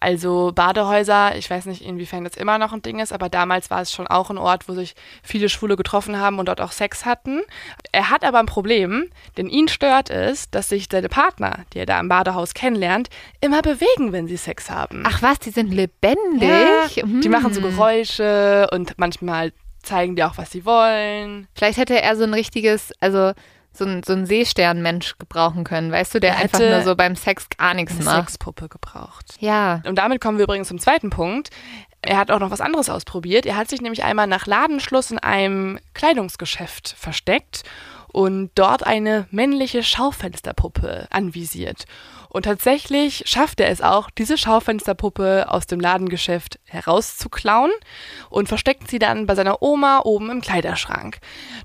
[0.00, 3.80] Also Badehäuser, ich weiß nicht, inwiefern das immer noch ein Ding ist, aber damals war
[3.80, 7.04] es schon auch ein Ort, wo sich viele Schwule getroffen haben und dort auch Sex
[7.06, 7.40] hatten.
[7.92, 11.86] Er hat aber ein Problem, denn ihn stört es, dass sich seine Partner, die er
[11.86, 13.08] da im Badehaus kennenlernt,
[13.40, 15.04] immer bewegen, wenn sie Sex haben.
[15.06, 16.96] Ach was, die sind lebendig?
[16.96, 17.70] Ja, Die machen so Hm.
[17.70, 19.52] Geräusche und manchmal
[19.82, 21.46] zeigen die auch, was sie wollen.
[21.54, 23.32] Vielleicht hätte er so ein richtiges, also
[23.76, 27.16] so ein, so ein Seesternmensch gebrauchen können, weißt du, der Er einfach nur so beim
[27.16, 28.30] Sex gar nichts Eine macht.
[28.30, 29.34] Sexpuppe gebraucht.
[29.40, 29.82] Ja.
[29.86, 31.50] Und damit kommen wir übrigens zum zweiten Punkt.
[32.02, 33.46] Er hat auch noch was anderes ausprobiert.
[33.46, 37.62] Er hat sich nämlich einmal nach Ladenschluss in einem Kleidungsgeschäft versteckt
[38.08, 41.86] und dort eine männliche Schaufensterpuppe anvisiert.
[42.34, 47.70] Und tatsächlich schafft er es auch, diese Schaufensterpuppe aus dem Ladengeschäft herauszuklauen
[48.28, 51.18] und versteckt sie dann bei seiner Oma oben im Kleiderschrank.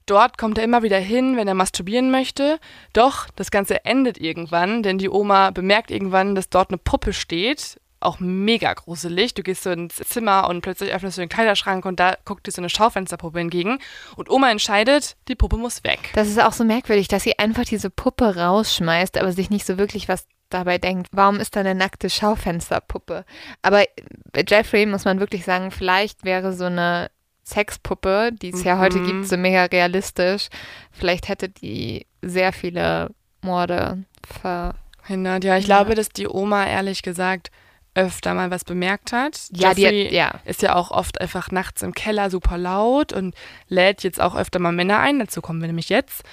[0.05, 2.59] Dort kommt er immer wieder hin, wenn er masturbieren möchte.
[2.93, 7.81] Doch das Ganze endet irgendwann, denn die Oma bemerkt irgendwann, dass dort eine Puppe steht.
[7.99, 9.33] Auch mega gruselig.
[9.33, 12.51] Du gehst so ins Zimmer und plötzlich öffnest du den Kleiderschrank und da guckt dir
[12.51, 13.79] so eine Schaufensterpuppe entgegen.
[14.15, 16.11] Und Oma entscheidet, die Puppe muss weg.
[16.13, 19.79] Das ist auch so merkwürdig, dass sie einfach diese Puppe rausschmeißt, aber sich nicht so
[19.79, 21.09] wirklich was dabei denkt.
[21.11, 23.25] Warum ist da eine nackte Schaufensterpuppe?
[23.61, 23.83] Aber
[24.31, 27.09] bei Jeffrey muss man wirklich sagen, vielleicht wäre so eine
[27.43, 29.07] Sexpuppe, die es ja heute Mhm.
[29.07, 30.49] gibt, so mega realistisch.
[30.91, 33.09] Vielleicht hätte die sehr viele
[33.41, 34.03] Morde
[34.41, 34.75] ver.
[35.05, 35.43] Hindert.
[35.43, 35.77] Ja, ich Ja.
[35.77, 37.49] glaube, dass die Oma ehrlich gesagt
[37.95, 39.47] öfter mal was bemerkt hat.
[39.51, 40.39] Ja, die Jeffrey hat, ja.
[40.45, 43.33] ist ja auch oft einfach nachts im Keller super laut und
[43.67, 45.17] lädt jetzt auch öfter mal Männer ein.
[45.17, 46.23] Dazu kommen wir nämlich jetzt.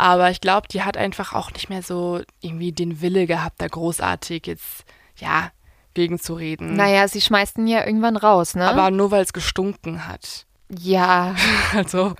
[0.00, 3.66] Aber ich glaube, die hat einfach auch nicht mehr so irgendwie den Wille gehabt, da
[3.68, 4.84] großartig jetzt,
[5.16, 5.50] ja,
[5.94, 6.74] gegen zu reden.
[6.74, 8.66] Naja, sie schmeißt ihn ja irgendwann raus, ne?
[8.68, 10.46] Aber nur weil es gestunken hat.
[10.70, 11.34] ja,
[11.74, 12.14] Also,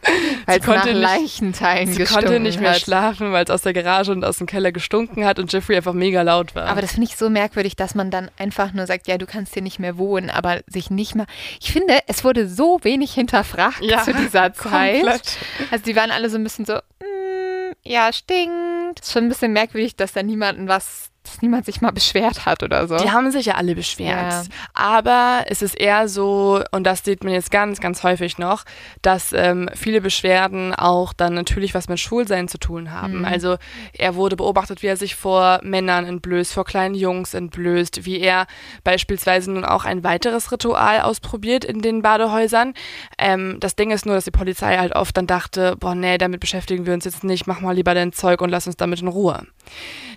[0.46, 2.80] weil sie es nach konnte nicht, Leichenteilen sie konnte nicht mehr hat.
[2.80, 5.92] schlafen, weil es aus der Garage und aus dem Keller gestunken hat und Jeffrey einfach
[5.94, 6.66] mega laut war.
[6.66, 9.54] Aber das finde ich so merkwürdig, dass man dann einfach nur sagt, ja, du kannst
[9.54, 11.26] hier nicht mehr wohnen, aber sich nicht mal.
[11.60, 15.00] Ich finde, es wurde so wenig hinterfragt Ja, zu dieser Zeit.
[15.00, 15.38] komplett.
[15.70, 17.39] Also die waren alle so ein bisschen so, mm,
[17.82, 19.00] ja, stinkt.
[19.00, 22.62] Ist schon ein bisschen merkwürdig, dass da niemanden was, dass niemand sich mal beschwert hat
[22.62, 22.96] oder so.
[22.96, 24.32] Die haben sich ja alle beschwert.
[24.32, 24.42] Ja.
[24.74, 28.64] Aber es ist eher so, und das sieht man jetzt ganz, ganz häufig noch,
[29.02, 33.20] dass ähm, viele Beschwerden auch dann natürlich was mit Schwulsein zu tun haben.
[33.20, 33.24] Mhm.
[33.24, 33.56] Also
[33.92, 38.46] er wurde beobachtet, wie er sich vor Männern entblößt, vor kleinen Jungs entblößt, wie er
[38.82, 42.74] beispielsweise nun auch ein weiteres Ritual ausprobiert in den Badehäusern.
[43.18, 46.40] Ähm, das Ding ist nur, dass die Polizei halt oft dann dachte, boah, nee, damit
[46.40, 49.08] beschäftigen wir uns jetzt nicht, mach mal lieber dein Zeug und lass uns damit in
[49.08, 49.46] Ruhe.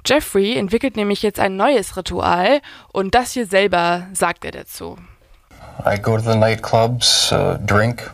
[0.06, 2.61] Jeffrey entwickelt nämlich jetzt ein neues Ritual
[2.91, 4.97] und das hier selber sagt er dazu.
[5.85, 8.09] I go to the nightclubs, uh, drink,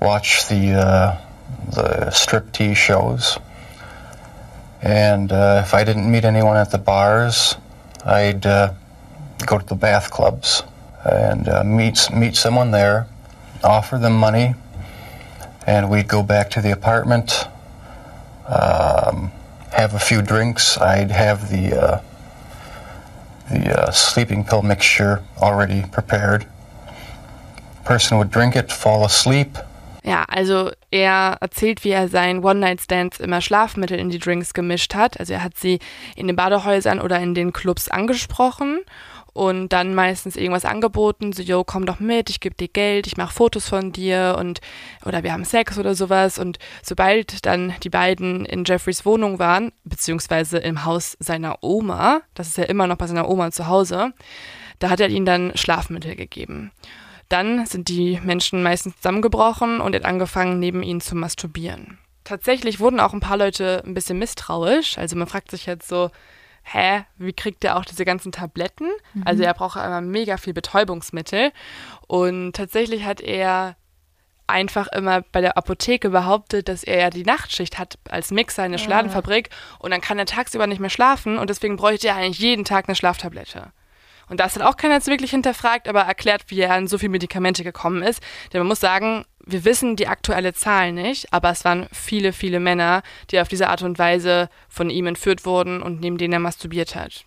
[0.00, 1.16] watch the uh,
[1.70, 3.38] the striptease shows,
[4.80, 7.56] and uh, if I didn't meet anyone at the bars,
[8.04, 8.72] I'd uh,
[9.44, 10.62] go to the bath clubs
[11.04, 13.06] and uh, meet meet someone there,
[13.64, 14.54] offer them money,
[15.66, 17.48] and we'd go back to the apartment,
[18.46, 19.30] um,
[19.72, 20.78] have a few drinks.
[20.78, 22.00] I'd have the uh,
[23.50, 26.46] the uh, sleeping pill mixture already prepared.
[27.84, 29.58] Person would drink it, fall asleep,
[30.04, 35.18] Ja, also er erzählt, wie er seinen One-Night-Stands immer Schlafmittel in die Drinks gemischt hat.
[35.20, 35.78] Also er hat sie
[36.16, 38.80] in den Badehäusern oder in den Clubs angesprochen
[39.32, 43.16] und dann meistens irgendwas angeboten, so, yo, komm doch mit, ich gebe dir Geld, ich
[43.16, 44.60] mache Fotos von dir und
[45.06, 46.38] oder wir haben Sex oder sowas.
[46.38, 52.48] Und sobald dann die beiden in Jeffreys Wohnung waren, beziehungsweise im Haus seiner Oma, das
[52.48, 54.12] ist ja immer noch bei seiner Oma zu Hause,
[54.78, 56.70] da hat er ihnen dann Schlafmittel gegeben.
[57.28, 61.98] Dann sind die Menschen meistens zusammengebrochen und er hat angefangen, neben ihnen zu masturbieren.
[62.24, 64.98] Tatsächlich wurden auch ein paar Leute ein bisschen misstrauisch.
[64.98, 66.10] Also man fragt sich jetzt so,
[66.62, 68.88] hä, wie kriegt er auch diese ganzen Tabletten?
[69.24, 71.52] Also er braucht ja immer mega viel Betäubungsmittel.
[72.06, 73.76] Und tatsächlich hat er
[74.46, 78.72] einfach immer bei der Apotheke behauptet, dass er ja die Nachtschicht hat als Mixer in
[78.72, 82.38] der Schokoladenfabrik und dann kann er tagsüber nicht mehr schlafen und deswegen bräuchte er eigentlich
[82.38, 83.72] jeden Tag eine Schlaftablette.
[84.28, 87.10] Und das hat auch keiner jetzt wirklich hinterfragt, aber erklärt, wie er an so viele
[87.10, 88.22] Medikamente gekommen ist.
[88.52, 92.60] Denn man muss sagen, wir wissen die aktuelle Zahl nicht, aber es waren viele, viele
[92.60, 96.38] Männer, die auf diese Art und Weise von ihm entführt wurden und neben denen er
[96.38, 97.24] masturbiert hat.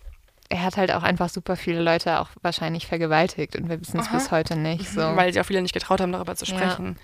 [0.48, 4.08] Er hat halt auch einfach super viele Leute auch wahrscheinlich vergewaltigt und wir wissen es
[4.08, 4.88] bis heute nicht.
[4.88, 5.00] So.
[5.00, 6.96] Weil sich auch viele nicht getraut haben, darüber zu sprechen.
[6.96, 7.02] Ja.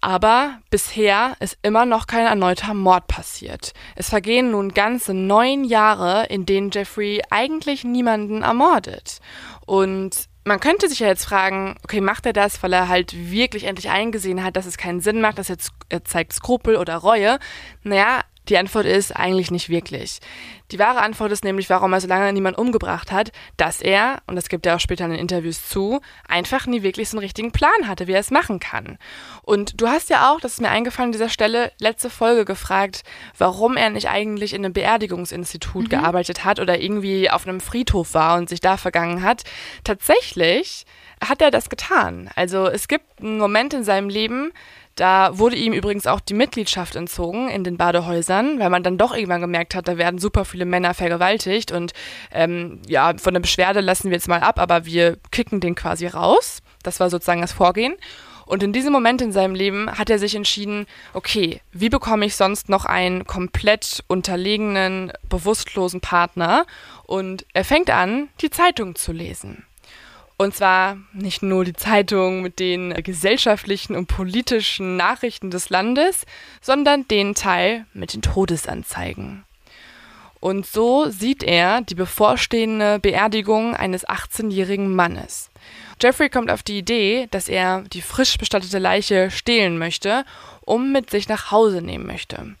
[0.00, 3.72] Aber bisher ist immer noch kein erneuter Mord passiert.
[3.96, 9.18] Es vergehen nun ganze neun Jahre, in denen Jeffrey eigentlich niemanden ermordet.
[9.66, 13.64] Und man könnte sich ja jetzt fragen, okay, macht er das, weil er halt wirklich
[13.64, 15.58] endlich eingesehen hat, dass es keinen Sinn macht, dass er,
[15.90, 17.38] er zeigt Skrupel oder Reue?
[17.84, 20.20] Naja, die Antwort ist eigentlich nicht wirklich.
[20.70, 24.36] Die wahre Antwort ist nämlich, warum er so lange niemand umgebracht hat, dass er, und
[24.36, 27.52] das gibt er auch später in den Interviews zu, einfach nie wirklich so einen richtigen
[27.52, 28.98] Plan hatte, wie er es machen kann.
[29.42, 33.02] Und du hast ja auch, das ist mir eingefallen an dieser Stelle, letzte Folge gefragt,
[33.36, 35.88] warum er nicht eigentlich in einem Beerdigungsinstitut mhm.
[35.88, 39.44] gearbeitet hat oder irgendwie auf einem Friedhof war und sich da vergangen hat.
[39.84, 40.84] Tatsächlich
[41.26, 42.30] hat er das getan.
[42.36, 44.52] Also es gibt einen Moment in seinem Leben,
[44.98, 49.14] da wurde ihm übrigens auch die Mitgliedschaft entzogen in den Badehäusern, weil man dann doch
[49.14, 51.92] irgendwann gemerkt hat, da werden super viele Männer vergewaltigt und
[52.32, 56.06] ähm, ja, von der Beschwerde lassen wir jetzt mal ab, aber wir kicken den quasi
[56.06, 56.62] raus.
[56.82, 57.94] Das war sozusagen das Vorgehen.
[58.44, 62.34] Und in diesem Moment in seinem Leben hat er sich entschieden, okay, wie bekomme ich
[62.34, 66.64] sonst noch einen komplett unterlegenen, bewusstlosen Partner?
[67.04, 69.67] Und er fängt an, die Zeitung zu lesen.
[70.40, 76.26] Und zwar nicht nur die Zeitung mit den gesellschaftlichen und politischen Nachrichten des Landes,
[76.60, 79.44] sondern den Teil mit den Todesanzeigen.
[80.38, 85.50] Und so sieht er die bevorstehende Beerdigung eines 18-jährigen Mannes.
[86.00, 90.24] Jeffrey kommt auf die Idee, dass er die frisch bestattete Leiche stehlen möchte,
[90.60, 92.54] um mit sich nach Hause nehmen möchte.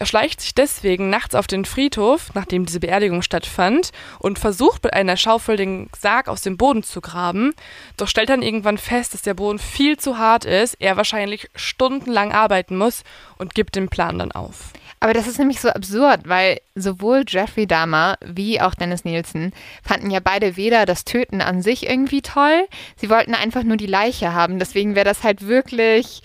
[0.00, 4.92] Er schleicht sich deswegen nachts auf den Friedhof, nachdem diese Beerdigung stattfand, und versucht mit
[4.92, 7.52] einer Schaufel den Sarg aus dem Boden zu graben,
[7.96, 12.30] doch stellt dann irgendwann fest, dass der Boden viel zu hart ist, er wahrscheinlich stundenlang
[12.30, 13.02] arbeiten muss
[13.38, 14.72] und gibt den Plan dann auf.
[15.00, 20.10] Aber das ist nämlich so absurd, weil sowohl Jeffrey Dahmer wie auch Dennis Nielsen fanden
[20.10, 24.32] ja beide weder das Töten an sich irgendwie toll, sie wollten einfach nur die Leiche
[24.32, 24.60] haben.
[24.60, 26.22] Deswegen wäre das halt wirklich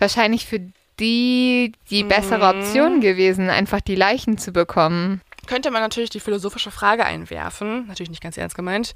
[0.00, 0.60] wahrscheinlich für
[1.00, 3.00] die die bessere Option mhm.
[3.00, 5.20] gewesen, einfach die Leichen zu bekommen.
[5.46, 8.94] Könnte man natürlich die philosophische Frage einwerfen, natürlich nicht ganz ernst gemeint,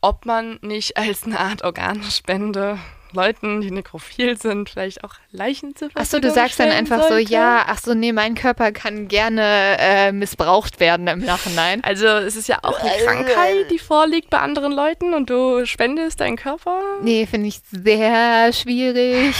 [0.00, 2.78] ob man nicht als eine Art Organspende
[3.12, 7.26] Leuten, die nekrophil sind, vielleicht auch Leichen zu Ach so, du sagst dann einfach sollte.
[7.26, 11.82] so, ja, ach so, nee, mein Körper kann gerne äh, missbraucht werden im Nachhinein.
[11.84, 16.20] Also es ist ja auch eine Krankheit, die vorliegt bei anderen Leuten und du spendest
[16.20, 16.80] deinen Körper?
[17.02, 19.34] Nee, finde ich sehr schwierig.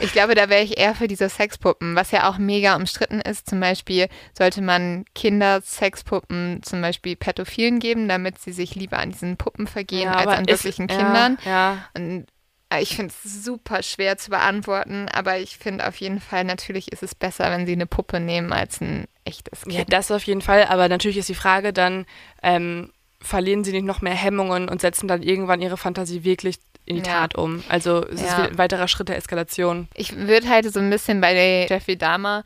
[0.00, 3.48] ich glaube, da wäre ich eher für diese Sexpuppen, was ja auch mega umstritten ist.
[3.48, 9.10] Zum Beispiel sollte man Kinder Sexpuppen zum Beispiel Pädophilen geben, damit sie sich lieber an
[9.10, 11.38] diesen Puppen vergehen ja, als an wirklichen ist, Kindern.
[11.44, 11.88] Ja, ja.
[11.94, 12.35] Und äh,
[12.80, 17.02] ich finde es super schwer zu beantworten, aber ich finde auf jeden Fall, natürlich ist
[17.02, 19.74] es besser, wenn sie eine Puppe nehmen als ein echtes Kind.
[19.74, 22.06] Ja, das auf jeden Fall, aber natürlich ist die Frage dann,
[22.42, 26.96] ähm, verlieren sie nicht noch mehr Hemmungen und setzen dann irgendwann ihre Fantasie wirklich in
[26.96, 27.20] die ja.
[27.20, 27.62] Tat um.
[27.68, 28.26] Also es ja.
[28.26, 29.88] ist ein weiterer Schritt der Eskalation.
[29.94, 32.44] Ich würde halt so ein bisschen bei Jeffrey Dahmer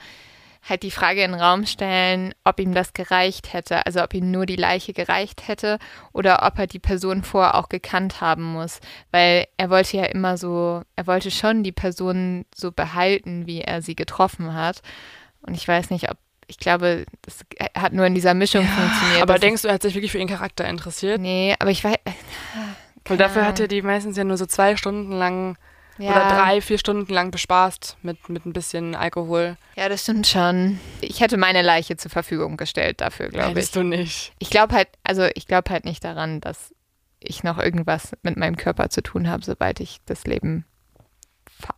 [0.63, 4.31] halt die Frage in den Raum stellen, ob ihm das gereicht hätte, also ob ihm
[4.31, 5.79] nur die Leiche gereicht hätte
[6.13, 10.37] oder ob er die Person vorher auch gekannt haben muss, weil er wollte ja immer
[10.37, 14.83] so, er wollte schon die Person so behalten, wie er sie getroffen hat.
[15.43, 17.45] Und ich weiß nicht, ob ich glaube, das
[17.77, 19.23] hat nur in dieser Mischung ja, funktioniert.
[19.23, 21.21] Aber denkst du, er hat sich wirklich für ihren Charakter interessiert?
[21.21, 21.97] Nee, aber ich weiß.
[23.05, 25.57] Weil dafür hat er die meistens ja nur so zwei Stunden lang
[26.01, 26.11] ja.
[26.11, 29.57] oder drei, vier Stunden lang bespaßt mit, mit ein bisschen Alkohol.
[29.77, 30.81] Ja, das stimmt schon.
[31.01, 33.57] Ich hätte meine Leiche zur Verfügung gestellt dafür, glaube ich.
[33.57, 34.33] Hättest du nicht.
[34.39, 36.75] Ich glaube halt, also ich glaube halt nicht daran, dass
[37.19, 40.65] ich noch irgendwas mit meinem Körper zu tun habe, sobald ich das Leben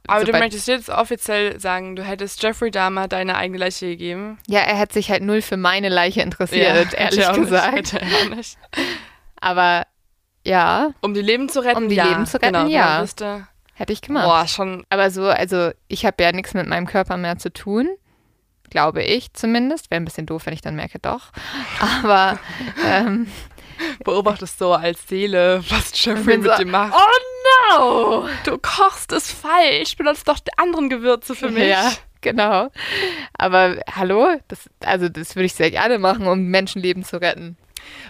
[0.07, 4.39] aber du möchtest jetzt offiziell sagen, du hättest Jeffrey Dahmer deine eigene Leiche gegeben?
[4.47, 7.75] Ja, er hat sich halt null für meine Leiche interessiert, ja, ehrlich gesagt.
[7.75, 8.43] Nicht, hätte er.
[9.41, 9.87] Aber
[10.45, 10.93] ja.
[11.01, 11.85] Um die Leben zu retten?
[11.85, 13.05] Um die ja, Leben zu retten, genau, ja.
[13.83, 14.27] Hätte ich gemacht.
[14.27, 14.87] Boah, schon.
[14.91, 17.89] Aber so, also ich habe ja nichts mit meinem Körper mehr zu tun.
[18.71, 19.91] Glaube ich zumindest.
[19.91, 21.33] Wäre ein bisschen doof, wenn ich dann merke, doch.
[22.05, 22.39] Aber
[22.87, 23.27] ähm,
[24.05, 26.95] beobachtest so als Seele, was Jeffrey mit so, dir macht.
[26.95, 28.29] Oh no!
[28.45, 29.97] Du kochst es falsch.
[29.97, 31.67] Benutzt doch die anderen Gewürze für mich.
[31.67, 31.91] Ja,
[32.21, 32.69] genau.
[33.37, 34.37] Aber hallo?
[34.47, 37.57] Das, also das würde ich sehr gerne machen, um Menschenleben zu retten.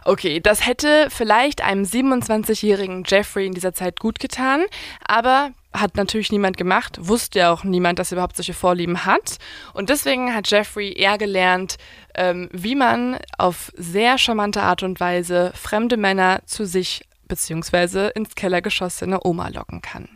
[0.04, 4.66] Okay, das hätte vielleicht einem 27-jährigen Jeffrey in dieser Zeit gut getan,
[5.06, 9.38] aber hat natürlich niemand gemacht, wusste ja auch niemand, dass er überhaupt solche Vorlieben hat.
[9.72, 11.76] Und deswegen hat Jeffrey eher gelernt,
[12.14, 18.11] ähm, wie man auf sehr charmante Art und Weise fremde Männer zu sich bzw.
[18.14, 20.08] ins Kellergeschoss seiner Oma locken kann.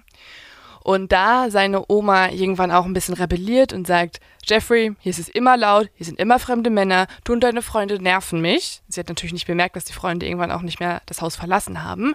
[0.86, 5.28] Und da seine Oma irgendwann auch ein bisschen rebelliert und sagt, Jeffrey, hier ist es
[5.28, 8.82] immer laut, hier sind immer fremde Männer, du und deine Freunde nerven mich.
[8.86, 11.82] Sie hat natürlich nicht bemerkt, dass die Freunde irgendwann auch nicht mehr das Haus verlassen
[11.82, 12.14] haben.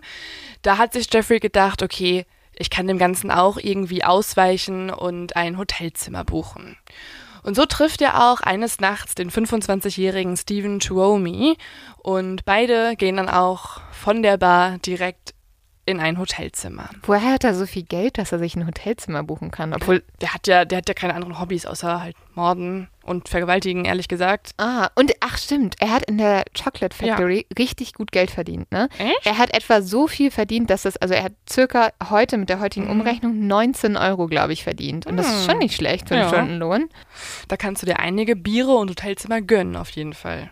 [0.62, 5.58] Da hat sich Jeffrey gedacht, okay, ich kann dem Ganzen auch irgendwie ausweichen und ein
[5.58, 6.78] Hotelzimmer buchen.
[7.44, 11.58] Und so trifft er auch eines Nachts den 25-jährigen Stephen Tuomi
[11.98, 15.34] und beide gehen dann auch von der Bar direkt
[15.86, 16.90] in ein Hotelzimmer.
[17.04, 19.74] Woher hat er so viel Geld, dass er sich ein Hotelzimmer buchen kann?
[19.74, 23.86] Obwohl der hat ja, der hat ja keine anderen Hobbys außer halt Morden und Vergewaltigen,
[23.86, 24.52] ehrlich gesagt.
[24.58, 27.56] Ah, und ach stimmt, er hat in der Chocolate Factory ja.
[27.58, 28.90] richtig gut Geld verdient, ne?
[29.00, 29.26] Echt?
[29.26, 32.60] Er hat etwa so viel verdient, dass es, also er hat circa heute mit der
[32.60, 32.92] heutigen mhm.
[32.92, 35.08] Umrechnung 19 Euro, glaube ich, verdient.
[35.08, 35.60] Und das ist schon hm.
[35.60, 36.22] nicht schlecht für ja.
[36.22, 36.90] einen Stundenlohn.
[37.48, 40.52] Da kannst du dir einige Biere und Hotelzimmer gönnen, auf jeden Fall.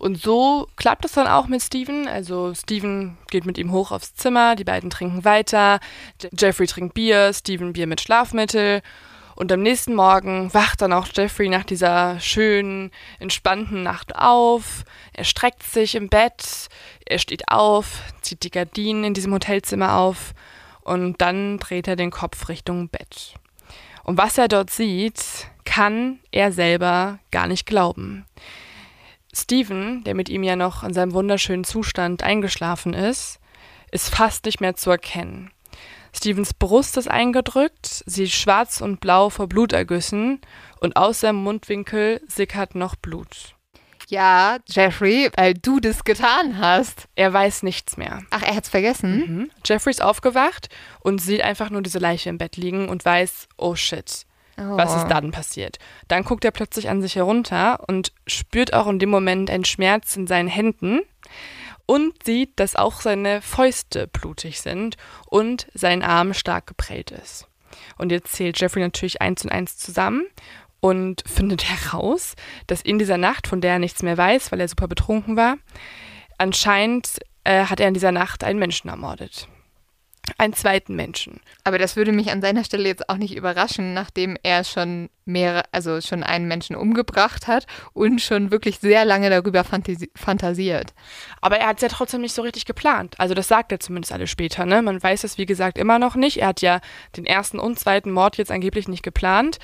[0.00, 2.08] Und so klappt es dann auch mit Steven.
[2.08, 5.78] Also Steven geht mit ihm hoch aufs Zimmer, die beiden trinken weiter.
[6.32, 8.80] Jeffrey trinkt Bier, Steven Bier mit Schlafmittel.
[9.36, 14.84] Und am nächsten Morgen wacht dann auch Jeffrey nach dieser schönen, entspannten Nacht auf.
[15.12, 16.68] Er streckt sich im Bett,
[17.04, 20.32] er steht auf, zieht die Gardinen in diesem Hotelzimmer auf
[20.80, 23.34] und dann dreht er den Kopf Richtung Bett.
[24.02, 25.22] Und was er dort sieht,
[25.64, 28.24] kann er selber gar nicht glauben.
[29.34, 33.38] Steven, der mit ihm ja noch in seinem wunderschönen Zustand eingeschlafen ist,
[33.90, 35.50] ist fast nicht mehr zu erkennen.
[36.12, 40.40] Stevens Brust ist eingedrückt, sie ist schwarz und blau vor Blutergüssen
[40.80, 43.54] und aus seinem Mundwinkel sickert noch Blut.
[44.08, 47.06] Ja, Jeffrey, weil du das getan hast.
[47.14, 48.22] Er weiß nichts mehr.
[48.30, 49.18] Ach, er hat's vergessen?
[49.18, 49.50] Mhm.
[49.64, 53.76] Jeffrey ist aufgewacht und sieht einfach nur diese Leiche im Bett liegen und weiß, oh
[53.76, 54.26] shit,
[54.60, 54.76] Oh.
[54.76, 55.08] Was ist oh.
[55.08, 55.78] dann passiert?
[56.08, 60.16] Dann guckt er plötzlich an sich herunter und spürt auch in dem Moment einen Schmerz
[60.16, 61.00] in seinen Händen
[61.86, 64.96] und sieht, dass auch seine Fäuste blutig sind
[65.26, 67.48] und sein Arm stark geprellt ist.
[67.96, 70.26] Und jetzt zählt Jeffrey natürlich eins und eins zusammen
[70.80, 72.34] und findet heraus,
[72.66, 75.56] dass in dieser Nacht, von der er nichts mehr weiß, weil er super betrunken war,
[76.38, 79.48] anscheinend äh, hat er in dieser Nacht einen Menschen ermordet
[80.38, 81.40] einen zweiten Menschen.
[81.64, 85.62] Aber das würde mich an seiner Stelle jetzt auch nicht überraschen, nachdem er schon mehrere,
[85.72, 90.92] also schon einen Menschen umgebracht hat und schon wirklich sehr lange darüber fantasi fantasiert.
[91.40, 93.14] Aber er hat es ja trotzdem nicht so richtig geplant.
[93.18, 94.82] Also das sagt er zumindest alle später, ne?
[94.82, 96.38] Man weiß es wie gesagt immer noch nicht.
[96.38, 96.80] Er hat ja
[97.16, 99.58] den ersten und zweiten Mord jetzt angeblich nicht geplant.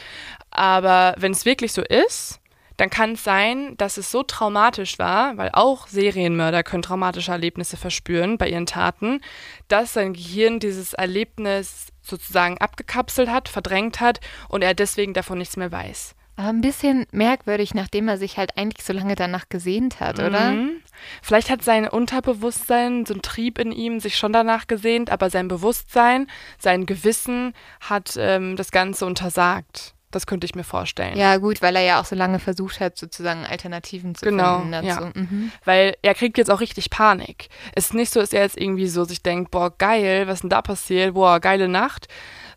[0.51, 2.41] Aber wenn es wirklich so ist,
[2.77, 7.77] dann kann es sein, dass es so traumatisch war, weil auch Serienmörder können traumatische Erlebnisse
[7.77, 9.21] verspüren bei ihren Taten,
[9.69, 15.57] dass sein Gehirn dieses Erlebnis sozusagen abgekapselt hat, verdrängt hat und er deswegen davon nichts
[15.57, 16.15] mehr weiß.
[16.39, 20.51] Aber ein bisschen merkwürdig, nachdem er sich halt eigentlich so lange danach gesehnt hat, oder?
[20.51, 20.83] Mhm.
[21.23, 25.49] Vielleicht hat sein Unterbewusstsein, so ein Trieb in ihm, sich schon danach gesehnt, aber sein
[25.49, 26.27] Bewusstsein,
[26.59, 29.96] sein Gewissen hat ähm, das Ganze untersagt.
[30.17, 31.19] Das könnte ich mir vorstellen.
[31.19, 34.73] Ja, gut, weil er ja auch so lange versucht hat, sozusagen Alternativen zu genau, finden
[34.73, 34.87] dazu.
[34.87, 35.13] Ja.
[35.15, 35.53] Mhm.
[35.63, 37.49] Weil er kriegt jetzt auch richtig Panik.
[37.75, 40.49] Es ist nicht so, dass er jetzt irgendwie so sich denkt, boah, geil, was denn
[40.49, 41.13] da passiert?
[41.13, 42.09] Boah, geile Nacht.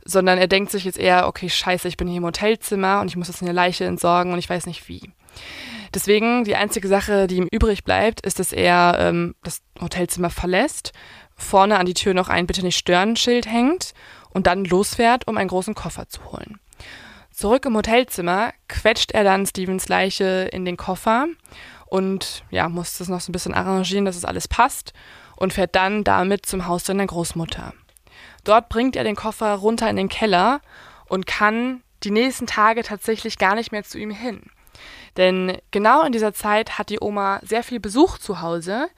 [0.06, 3.18] Sondern er denkt sich jetzt eher, okay, scheiße, ich bin hier im Hotelzimmer und ich
[3.18, 5.12] muss jetzt eine Leiche entsorgen und ich weiß nicht wie.
[5.94, 10.94] Deswegen, die einzige Sache, die ihm übrig bleibt, ist, dass er ähm, das Hotelzimmer verlässt,
[11.36, 13.94] vorne an die Tür noch ein Bitte nicht stören Schild hängt
[14.30, 16.60] und dann losfährt, um einen großen Koffer zu holen.
[17.40, 21.26] Zurück im Hotelzimmer quetscht er dann Stevens Leiche in den Koffer
[21.86, 24.92] und ja, muss das noch so ein bisschen arrangieren, dass es alles passt
[25.38, 27.74] und fährt dann damit zum Haus seiner Großmutter.
[28.44, 30.60] Dort bringt er den Koffer runter in den Keller
[31.08, 34.42] und kann die nächsten Tage tatsächlich gar nicht mehr zu ihm hin.
[35.16, 38.90] Denn genau in dieser Zeit hat die Oma sehr viel Besuch zu Hause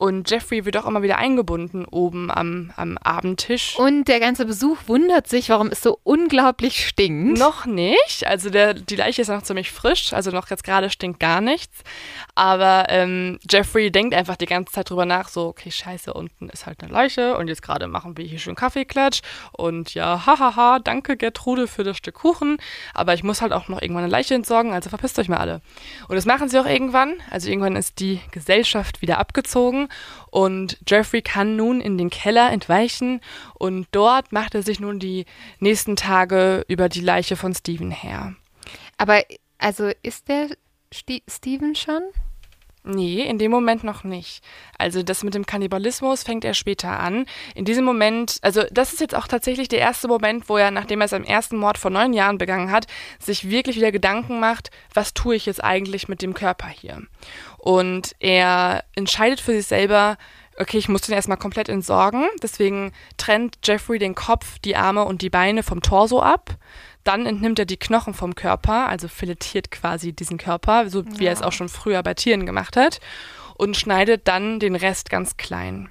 [0.00, 3.78] und Jeffrey wird auch immer wieder eingebunden oben am, am Abendtisch.
[3.78, 7.38] Und der ganze Besuch wundert sich, warum es so unglaublich stinkt.
[7.38, 8.26] Noch nicht.
[8.26, 10.14] Also der, die Leiche ist noch ziemlich frisch.
[10.14, 11.82] Also noch jetzt gerade stinkt gar nichts.
[12.34, 16.64] Aber ähm, Jeffrey denkt einfach die ganze Zeit drüber nach, so, okay, scheiße, unten ist
[16.64, 17.36] halt eine Leiche.
[17.36, 19.20] Und jetzt gerade machen wir hier schön Kaffeeklatsch.
[19.52, 22.56] Und ja, hahaha, danke Gertrude für das Stück Kuchen.
[22.94, 25.60] Aber ich muss halt auch noch irgendwann eine Leiche entsorgen, also verpisst euch mal alle.
[26.08, 27.16] Und das machen sie auch irgendwann.
[27.30, 29.89] Also irgendwann ist die Gesellschaft wieder abgezogen
[30.30, 33.20] und Jeffrey kann nun in den Keller entweichen
[33.54, 35.26] und dort macht er sich nun die
[35.58, 38.34] nächsten Tage über die Leiche von Steven her.
[38.96, 39.22] Aber
[39.58, 40.48] also ist der
[40.92, 42.02] St Steven schon?
[42.82, 44.42] Nee, in dem Moment noch nicht.
[44.78, 47.26] Also das mit dem Kannibalismus fängt er später an.
[47.54, 51.02] In diesem Moment, also das ist jetzt auch tatsächlich der erste Moment, wo er, nachdem
[51.02, 52.86] er seinen ersten Mord vor neun Jahren begangen hat,
[53.18, 57.02] sich wirklich wieder Gedanken macht, was tue ich jetzt eigentlich mit dem Körper hier?
[57.58, 60.16] Und er entscheidet für sich selber,
[60.58, 62.28] okay, ich muss den erstmal komplett entsorgen.
[62.42, 66.56] Deswegen trennt Jeffrey den Kopf, die Arme und die Beine vom Torso ab.
[67.04, 71.30] Dann entnimmt er die Knochen vom Körper, also filetiert quasi diesen Körper, so wie ja.
[71.30, 73.00] er es auch schon früher bei Tieren gemacht hat,
[73.56, 75.90] und schneidet dann den Rest ganz klein.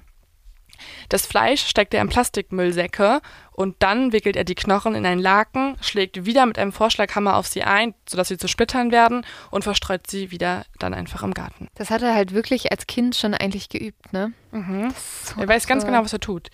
[1.08, 3.20] Das Fleisch steckt er in Plastikmüllsäcke
[3.52, 7.46] und dann wickelt er die Knochen in einen Laken, schlägt wieder mit einem Vorschlaghammer auf
[7.46, 11.68] sie ein, sodass sie zu Splittern werden und verstreut sie wieder dann einfach im Garten.
[11.74, 14.32] Das hat er halt wirklich als Kind schon eigentlich geübt, ne?
[14.52, 14.92] Mhm.
[15.24, 16.48] So er weiß ganz genau, was er tut.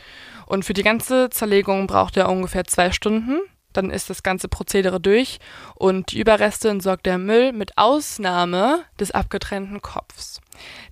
[0.47, 3.41] Und für die ganze Zerlegung braucht er ungefähr zwei Stunden.
[3.77, 5.39] Dann ist das ganze Prozedere durch
[5.74, 10.41] und die Überreste entsorgt der Müll mit Ausnahme des abgetrennten Kopfs.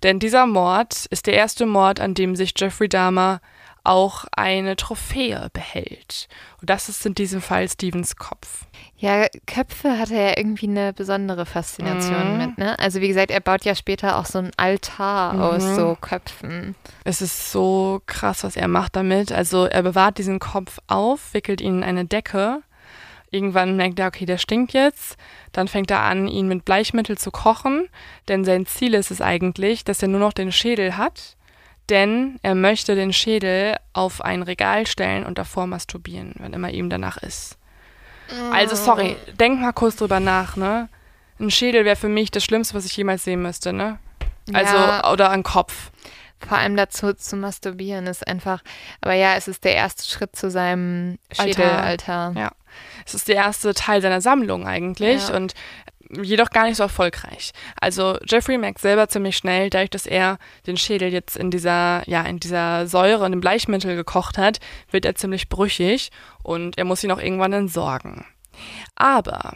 [0.03, 3.41] Denn dieser Mord ist der erste Mord, an dem sich Jeffrey Dahmer
[3.85, 6.29] auch eine Trophäe behält.
[6.61, 8.65] Und das ist in diesem Fall Stevens Kopf.
[8.97, 12.39] Ja, Köpfe hat er ja irgendwie eine besondere Faszination mhm.
[12.39, 12.79] mit, ne?
[12.79, 15.41] Also wie gesagt, er baut ja später auch so ein Altar mhm.
[15.43, 16.75] aus so Köpfen.
[17.05, 19.31] Es ist so krass, was er macht damit.
[19.31, 22.63] Also er bewahrt diesen Kopf auf, wickelt ihn in eine Decke.
[23.35, 25.17] Irgendwann merkt er, okay, der stinkt jetzt.
[25.53, 27.89] Dann fängt er an, ihn mit Bleichmittel zu kochen,
[28.29, 31.37] denn sein Ziel ist es eigentlich, dass er nur noch den Schädel hat
[31.91, 36.89] denn er möchte den Schädel auf ein Regal stellen und davor masturbieren, wenn immer ihm
[36.89, 37.59] danach ist.
[38.53, 40.89] Also sorry, denk mal kurz drüber nach, ne?
[41.39, 43.99] Ein Schädel wäre für mich das Schlimmste, was ich jemals sehen müsste, ne?
[44.53, 45.13] Also, ja.
[45.13, 45.91] oder ein Kopf.
[46.47, 48.63] Vor allem dazu zu masturbieren ist einfach,
[49.01, 52.33] aber ja, es ist der erste Schritt zu seinem Schädelaltar.
[52.37, 52.53] Ja.
[53.07, 55.37] Es ist der erste Teil seiner Sammlung eigentlich ja.
[55.37, 55.55] und
[56.23, 57.53] jedoch gar nicht so erfolgreich.
[57.81, 62.23] Also Jeffrey merkt selber ziemlich schnell, dadurch, dass er den Schädel jetzt in dieser, ja,
[62.23, 66.11] in dieser Säure und dem Bleichmittel gekocht hat, wird er ziemlich brüchig
[66.43, 68.25] und er muss ihn auch irgendwann entsorgen.
[68.95, 69.55] Aber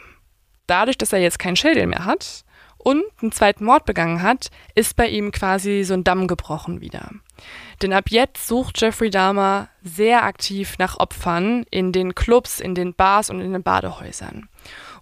[0.67, 2.43] dadurch, dass er jetzt keinen Schädel mehr hat
[2.79, 7.11] und einen zweiten Mord begangen hat, ist bei ihm quasi so ein Damm gebrochen wieder.
[7.81, 12.93] Denn ab jetzt sucht Jeffrey Dahmer sehr aktiv nach Opfern in den Clubs, in den
[12.93, 14.49] Bars und in den Badehäusern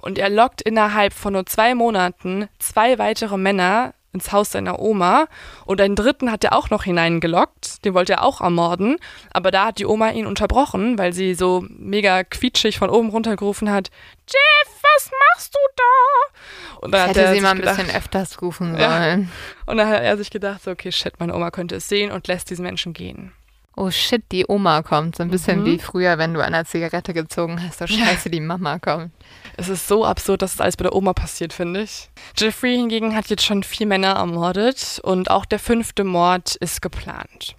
[0.02, 5.28] und er lockt innerhalb von nur zwei Monaten zwei weitere Männer ins Haus seiner Oma
[5.66, 8.98] und einen dritten hat er auch noch hineingelockt, den wollte er auch ermorden,
[9.32, 13.72] aber da hat die Oma ihn unterbrochen, weil sie so mega quietschig von oben runtergerufen
[13.72, 13.90] hat,
[14.28, 16.80] Jeff, was machst du da?
[16.82, 18.80] Und dann ich hätte sie mal ein gedacht, bisschen öfters rufen sollen.
[18.80, 19.72] Ja.
[19.72, 22.28] Und dann hat er sich gedacht, so, okay, shit, meine Oma könnte es sehen und
[22.28, 23.32] lässt diesen Menschen gehen
[23.78, 25.16] oh shit, die Oma kommt.
[25.16, 25.66] So ein bisschen mhm.
[25.66, 29.12] wie früher, wenn du an einer Zigarette gezogen hast, oh scheiße, die Mama kommt.
[29.56, 32.10] Es ist so absurd, dass es alles bei der Oma passiert, finde ich.
[32.36, 37.56] Jeffrey hingegen hat jetzt schon vier Männer ermordet und auch der fünfte Mord ist geplant.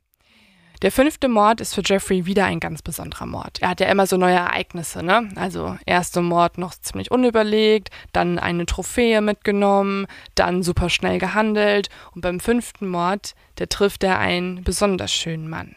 [0.82, 3.58] Der fünfte Mord ist für Jeffrey wieder ein ganz besonderer Mord.
[3.60, 5.28] Er hat ja immer so neue Ereignisse, ne?
[5.34, 10.06] Also erster Mord noch ziemlich unüberlegt, dann eine Trophäe mitgenommen,
[10.36, 15.74] dann super schnell gehandelt und beim fünften Mord, der trifft er einen besonders schönen Mann.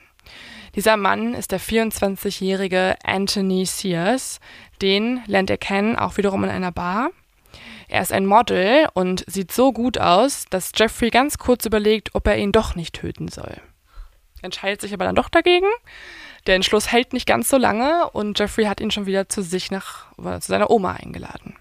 [0.76, 4.40] Dieser Mann ist der 24-jährige Anthony Sears.
[4.82, 7.10] Den lernt er kennen, auch wiederum in einer Bar.
[7.90, 12.26] Er ist ein Model und sieht so gut aus, dass Jeffrey ganz kurz überlegt, ob
[12.26, 13.58] er ihn doch nicht töten soll.
[14.42, 15.68] Entscheidet sich aber dann doch dagegen.
[16.48, 19.72] Der Entschluss hält nicht ganz so lange und Jeffrey hat ihn schon wieder zu sich
[19.72, 21.56] nach zu seiner Oma eingeladen.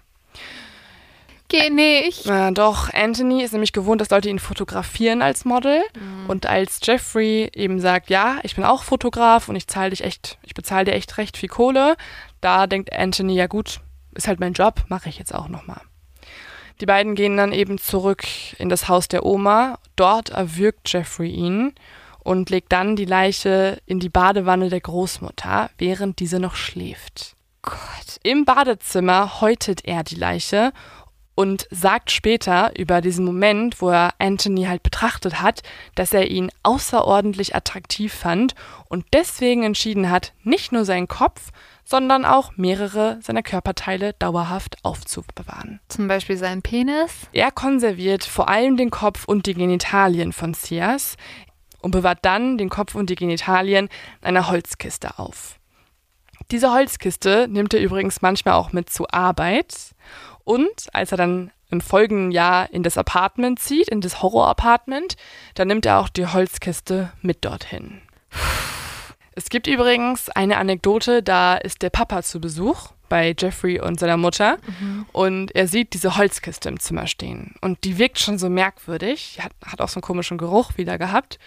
[1.51, 2.27] Geh nicht.
[2.27, 5.81] Äh, doch, Anthony ist nämlich gewohnt, dass Leute ihn fotografieren als Model.
[5.99, 6.29] Mhm.
[6.29, 10.37] Und als Jeffrey eben sagt, ja, ich bin auch Fotograf und ich zahle dich echt,
[10.43, 11.97] ich bezahle dir echt recht viel Kohle,
[12.39, 13.81] da denkt Anthony, ja gut,
[14.15, 15.81] ist halt mein Job, mache ich jetzt auch nochmal.
[16.79, 18.23] Die beiden gehen dann eben zurück
[18.57, 19.77] in das Haus der Oma.
[19.97, 21.73] Dort erwürgt Jeffrey ihn
[22.19, 27.35] und legt dann die Leiche in die Badewanne der Großmutter, während diese noch schläft.
[27.61, 28.17] Gott.
[28.23, 30.71] Im Badezimmer häutet er die Leiche
[31.35, 35.61] und sagt später über diesen Moment, wo er Anthony halt betrachtet hat,
[35.95, 38.53] dass er ihn außerordentlich attraktiv fand
[38.89, 41.51] und deswegen entschieden hat, nicht nur seinen Kopf,
[41.83, 45.79] sondern auch mehrere seiner Körperteile dauerhaft aufzubewahren.
[45.89, 47.27] Zum Beispiel seinen Penis?
[47.33, 51.15] Er konserviert vor allem den Kopf und die Genitalien von Sias
[51.81, 53.89] und bewahrt dann den Kopf und die Genitalien
[54.21, 55.59] in einer Holzkiste auf.
[56.51, 59.73] Diese Holzkiste nimmt er übrigens manchmal auch mit zur Arbeit
[60.43, 65.15] und als er dann im folgenden Jahr in das Apartment zieht, in das Horror-Apartment,
[65.55, 68.01] dann nimmt er auch die Holzkiste mit dorthin.
[69.33, 74.17] Es gibt übrigens eine Anekdote, da ist der Papa zu Besuch bei Jeffrey und seiner
[74.17, 75.05] Mutter mhm.
[75.13, 79.53] und er sieht diese Holzkiste im Zimmer stehen und die wirkt schon so merkwürdig, hat,
[79.65, 81.39] hat auch so einen komischen Geruch wieder gehabt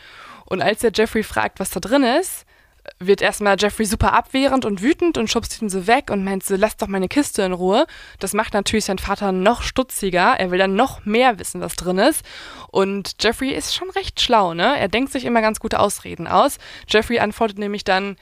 [0.47, 2.47] und als der Jeffrey fragt, was da drin ist,
[2.99, 6.57] wird erstmal Jeffrey super abwehrend und wütend und schubst ihn so weg und meint so,
[6.57, 7.87] lass doch meine Kiste in Ruhe.
[8.18, 10.35] Das macht natürlich sein Vater noch stutziger.
[10.39, 12.24] Er will dann noch mehr wissen, was drin ist.
[12.70, 14.78] Und Jeffrey ist schon recht schlau, ne?
[14.78, 16.59] Er denkt sich immer ganz gute Ausreden aus.
[16.89, 18.16] Jeffrey antwortet nämlich dann,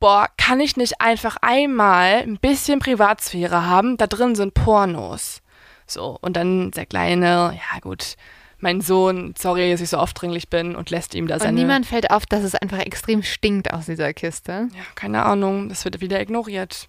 [0.00, 3.96] boah, kann ich nicht einfach einmal ein bisschen Privatsphäre haben?
[3.96, 5.42] Da drin sind Pornos.
[5.86, 8.16] So, und dann der Kleine, ja gut,
[8.62, 11.50] mein Sohn, sorry, dass ich so aufdringlich bin und lässt ihm da seine...
[11.50, 14.68] Und niemand fällt auf, dass es einfach extrem stinkt aus dieser Kiste.
[14.74, 16.88] Ja, keine Ahnung, das wird wieder ignoriert.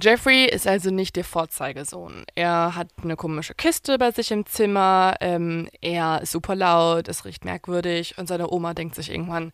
[0.00, 2.24] Jeffrey ist also nicht der Vorzeigesohn.
[2.34, 7.24] Er hat eine komische Kiste bei sich im Zimmer, ähm, er ist super laut, es
[7.24, 9.52] riecht merkwürdig und seine Oma denkt sich irgendwann,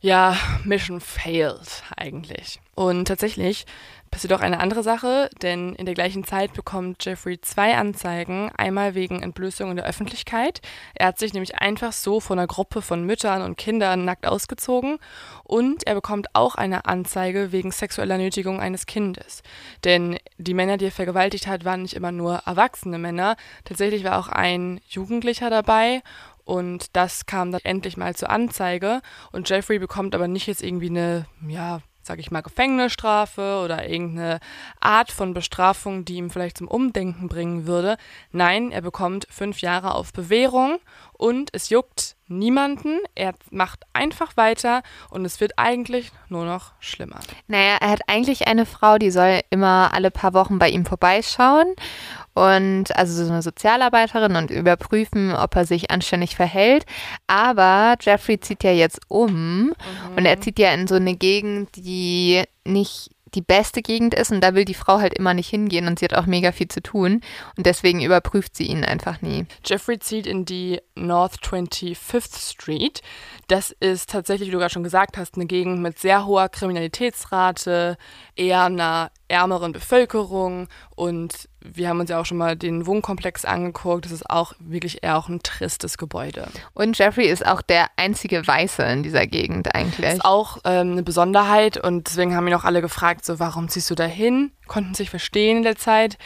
[0.00, 2.60] ja, Mission failed eigentlich.
[2.74, 3.66] Und tatsächlich
[4.10, 8.94] passiert auch eine andere Sache, denn in der gleichen Zeit bekommt Jeffrey zwei Anzeigen, einmal
[8.94, 10.60] wegen Entblößung in der Öffentlichkeit.
[10.94, 14.98] Er hat sich nämlich einfach so von einer Gruppe von Müttern und Kindern nackt ausgezogen
[15.44, 19.42] und er bekommt auch eine Anzeige wegen sexueller Nötigung eines Kindes.
[19.84, 23.36] Denn die Männer, die er vergewaltigt hat, waren nicht immer nur erwachsene Männer.
[23.64, 26.02] Tatsächlich war auch ein Jugendlicher dabei
[26.44, 29.02] und das kam dann endlich mal zur Anzeige.
[29.30, 34.40] Und Jeffrey bekommt aber nicht jetzt irgendwie eine, ja, sag ich mal, Gefängnisstrafe oder irgendeine
[34.80, 37.96] Art von Bestrafung, die ihm vielleicht zum Umdenken bringen würde.
[38.32, 40.78] Nein, er bekommt fünf Jahre auf Bewährung
[41.12, 43.00] und es juckt niemanden.
[43.14, 47.20] Er macht einfach weiter und es wird eigentlich nur noch schlimmer.
[47.48, 51.74] Naja, er hat eigentlich eine Frau, die soll immer alle paar Wochen bei ihm vorbeischauen
[52.34, 56.86] und also so eine Sozialarbeiterin und überprüfen, ob er sich anständig verhält.
[57.26, 59.74] Aber Jeffrey zieht ja jetzt um mhm.
[60.16, 64.40] und er zieht ja in so eine Gegend, die nicht die beste Gegend ist und
[64.40, 66.82] da will die Frau halt immer nicht hingehen und sie hat auch mega viel zu
[66.82, 67.20] tun
[67.56, 69.46] und deswegen überprüft sie ihn einfach nie.
[69.64, 73.02] Jeffrey zieht in die North 25th Street.
[73.48, 77.96] Das ist tatsächlich, wie du gerade schon gesagt hast, eine Gegend mit sehr hoher Kriminalitätsrate,
[78.34, 84.04] eher einer ärmeren Bevölkerung und wir haben uns ja auch schon mal den Wohnkomplex angeguckt.
[84.04, 86.48] Das ist auch wirklich eher auch ein tristes Gebäude.
[86.74, 90.06] Und Jeffrey ist auch der einzige Weiße in dieser Gegend eigentlich.
[90.06, 93.68] Das ist auch ähm, eine Besonderheit und deswegen haben ihn auch alle gefragt, so warum
[93.68, 94.52] ziehst du da hin?
[94.66, 96.16] Konnten sich verstehen in der Zeit.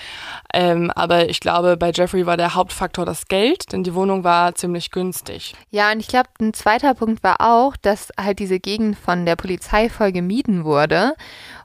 [0.53, 4.55] Ähm, aber ich glaube, bei Jeffrey war der Hauptfaktor das Geld, denn die Wohnung war
[4.55, 5.55] ziemlich günstig.
[5.70, 9.37] Ja, und ich glaube, ein zweiter Punkt war auch, dass halt diese Gegend von der
[9.37, 11.14] Polizei voll gemieden wurde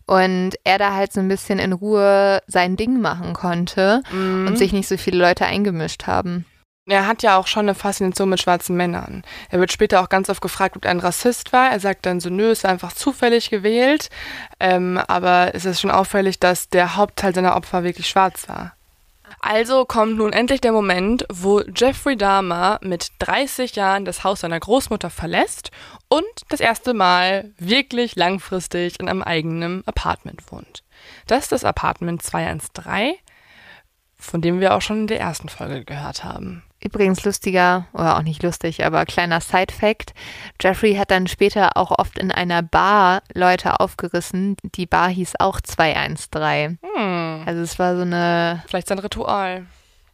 [0.10, 4.48] und er da halt so ein bisschen in Ruhe sein Ding machen konnte mhm.
[4.48, 6.46] und sich nicht so viele Leute eingemischt haben.
[6.88, 9.22] Er hat ja auch schon eine Faszination mit schwarzen Männern.
[9.52, 11.70] Er wird später auch ganz oft gefragt, ob er ein Rassist war.
[11.70, 14.10] Er sagt dann so, nö, ist einfach zufällig gewählt.
[14.60, 18.74] Ähm, aber es ist schon auffällig, dass der Hauptteil seiner Opfer wirklich schwarz war.
[19.42, 24.60] Also kommt nun endlich der Moment, wo Jeffrey Dahmer mit 30 Jahren das Haus seiner
[24.60, 25.72] Großmutter verlässt
[26.10, 30.84] und das erste Mal wirklich langfristig in einem eigenen Apartment wohnt.
[31.28, 33.16] Das ist das Apartment 213,
[34.18, 36.64] von dem wir auch schon in der ersten Folge gehört haben.
[36.82, 40.14] Übrigens lustiger, oder auch nicht lustig, aber kleiner Side-Fact.
[40.62, 44.56] Jeffrey hat dann später auch oft in einer Bar Leute aufgerissen.
[44.64, 46.80] Die Bar hieß auch 213.
[46.82, 47.09] Hm.
[47.50, 48.62] Also es war so eine...
[48.68, 49.66] Vielleicht sein Ritual.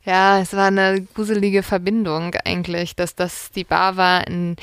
[0.05, 4.55] Ja, es war eine gruselige Verbindung eigentlich, dass das die Bar war, in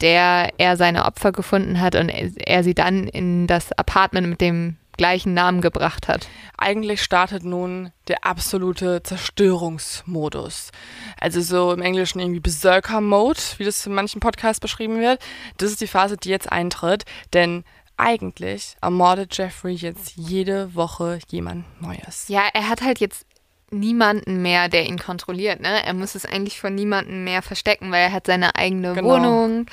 [0.00, 4.76] der er seine Opfer gefunden hat und er sie dann in das Apartment mit dem
[4.96, 6.26] gleichen Namen gebracht hat.
[6.58, 10.72] Eigentlich startet nun der absolute Zerstörungsmodus.
[11.20, 15.20] Also so im Englischen irgendwie Berserker-Mode, wie das in manchen Podcasts beschrieben wird.
[15.58, 17.04] Das ist die Phase, die jetzt eintritt,
[17.34, 17.62] denn
[17.96, 22.28] eigentlich ermordet Jeffrey jetzt jede Woche jemand Neues.
[22.28, 23.26] Ja, er hat halt jetzt
[23.70, 25.60] niemanden mehr, der ihn kontrolliert.
[25.60, 25.84] Ne?
[25.84, 29.08] Er muss es eigentlich von niemandem mehr verstecken, weil er hat seine eigene genau.
[29.08, 29.66] Wohnung.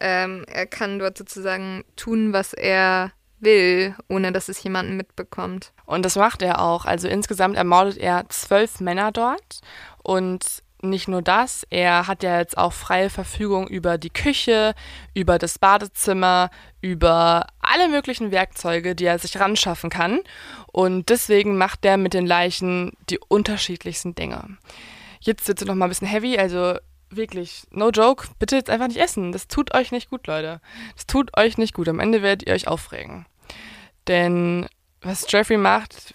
[0.00, 5.72] Ähm, er kann dort sozusagen tun, was er will, ohne dass es jemanden mitbekommt.
[5.86, 6.84] Und das macht er auch.
[6.84, 9.60] Also insgesamt ermordet er zwölf Männer dort
[10.02, 14.74] und nicht nur das, er hat ja jetzt auch freie Verfügung über die Küche,
[15.12, 16.50] über das Badezimmer,
[16.80, 20.20] über alle möglichen Werkzeuge, die er sich ranschaffen kann.
[20.72, 24.58] Und deswegen macht er mit den Leichen die unterschiedlichsten Dinge.
[25.20, 26.78] Jetzt wird noch mal ein bisschen heavy, also
[27.10, 29.32] wirklich, no joke, bitte jetzt einfach nicht essen.
[29.32, 30.60] Das tut euch nicht gut, Leute.
[30.94, 31.88] Das tut euch nicht gut.
[31.88, 33.26] Am Ende werdet ihr euch aufregen.
[34.06, 34.68] Denn
[35.00, 36.14] was Jeffrey macht,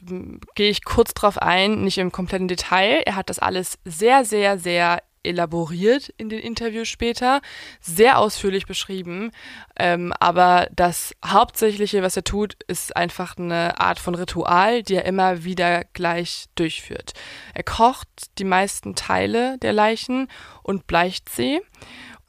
[0.56, 3.02] gehe ich kurz drauf ein, nicht im kompletten Detail.
[3.06, 7.42] Er hat das alles sehr, sehr, sehr elaboriert in den Interviews später,
[7.82, 9.32] sehr ausführlich beschrieben.
[9.78, 15.06] Ähm, aber das Hauptsächliche, was er tut, ist einfach eine Art von Ritual, die er
[15.06, 17.14] immer wieder gleich durchführt.
[17.54, 18.08] Er kocht
[18.38, 20.28] die meisten Teile der Leichen
[20.62, 21.62] und bleicht sie.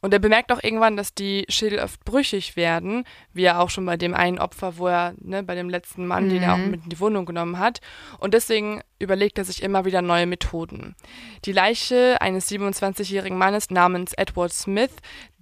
[0.05, 3.87] Und er bemerkt auch irgendwann, dass die Schädel oft brüchig werden, wie er auch schon
[3.87, 6.29] bei dem einen Opfer, wo er, ne, bei dem letzten Mann, mhm.
[6.29, 7.81] den er auch mit in die Wohnung genommen hat.
[8.19, 10.95] Und deswegen überlegt er sich immer wieder neue Methoden.
[11.45, 14.93] Die Leiche eines 27-jährigen Mannes namens Edward Smith,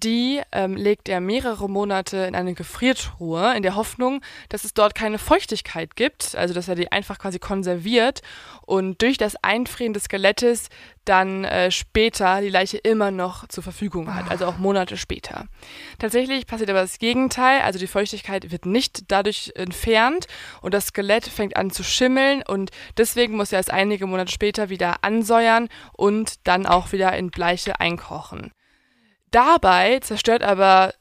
[0.03, 4.95] die ähm, legt er mehrere Monate in eine Gefriertruhe, in der Hoffnung, dass es dort
[4.95, 8.23] keine Feuchtigkeit gibt, also dass er die einfach quasi konserviert
[8.63, 10.69] und durch das Einfrieren des Skelettes
[11.05, 15.47] dann äh, später die Leiche immer noch zur Verfügung hat, also auch Monate später.
[15.99, 20.27] Tatsächlich passiert aber das Gegenteil, also die Feuchtigkeit wird nicht dadurch entfernt
[20.61, 24.69] und das Skelett fängt an zu schimmeln und deswegen muss er es einige Monate später
[24.69, 28.53] wieder ansäuern und dann auch wieder in Bleiche einkochen.
[29.33, 30.95] Dabei zerstört aber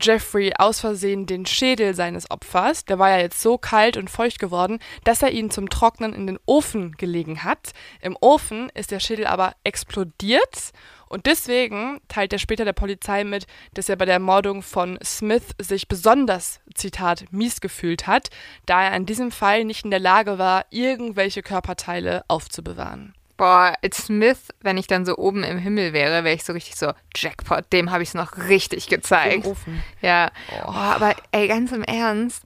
[0.00, 4.38] Jeffrey aus Versehen den Schädel seines Opfers, der war ja jetzt so kalt und feucht
[4.38, 7.72] geworden, dass er ihn zum Trocknen in den Ofen gelegen hat.
[8.00, 10.72] Im Ofen ist der Schädel aber explodiert
[11.12, 15.44] und deswegen teilt er später der Polizei mit, dass er bei der Ermordung von Smith
[15.58, 18.30] sich besonders, Zitat, mies gefühlt hat,
[18.64, 23.12] da er in diesem Fall nicht in der Lage war, irgendwelche Körperteile aufzubewahren.
[23.36, 26.92] Boah, Smith, wenn ich dann so oben im Himmel wäre, wäre ich so richtig so,
[27.14, 29.44] Jackpot, dem habe ich es noch richtig gezeigt.
[29.44, 29.82] Im Ofen.
[30.00, 30.30] Ja.
[30.52, 30.68] Oh.
[30.68, 32.44] oh, aber ey, ganz im Ernst,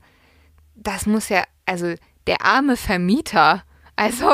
[0.74, 1.94] das muss ja, also
[2.26, 3.62] der arme Vermieter,
[3.94, 4.28] also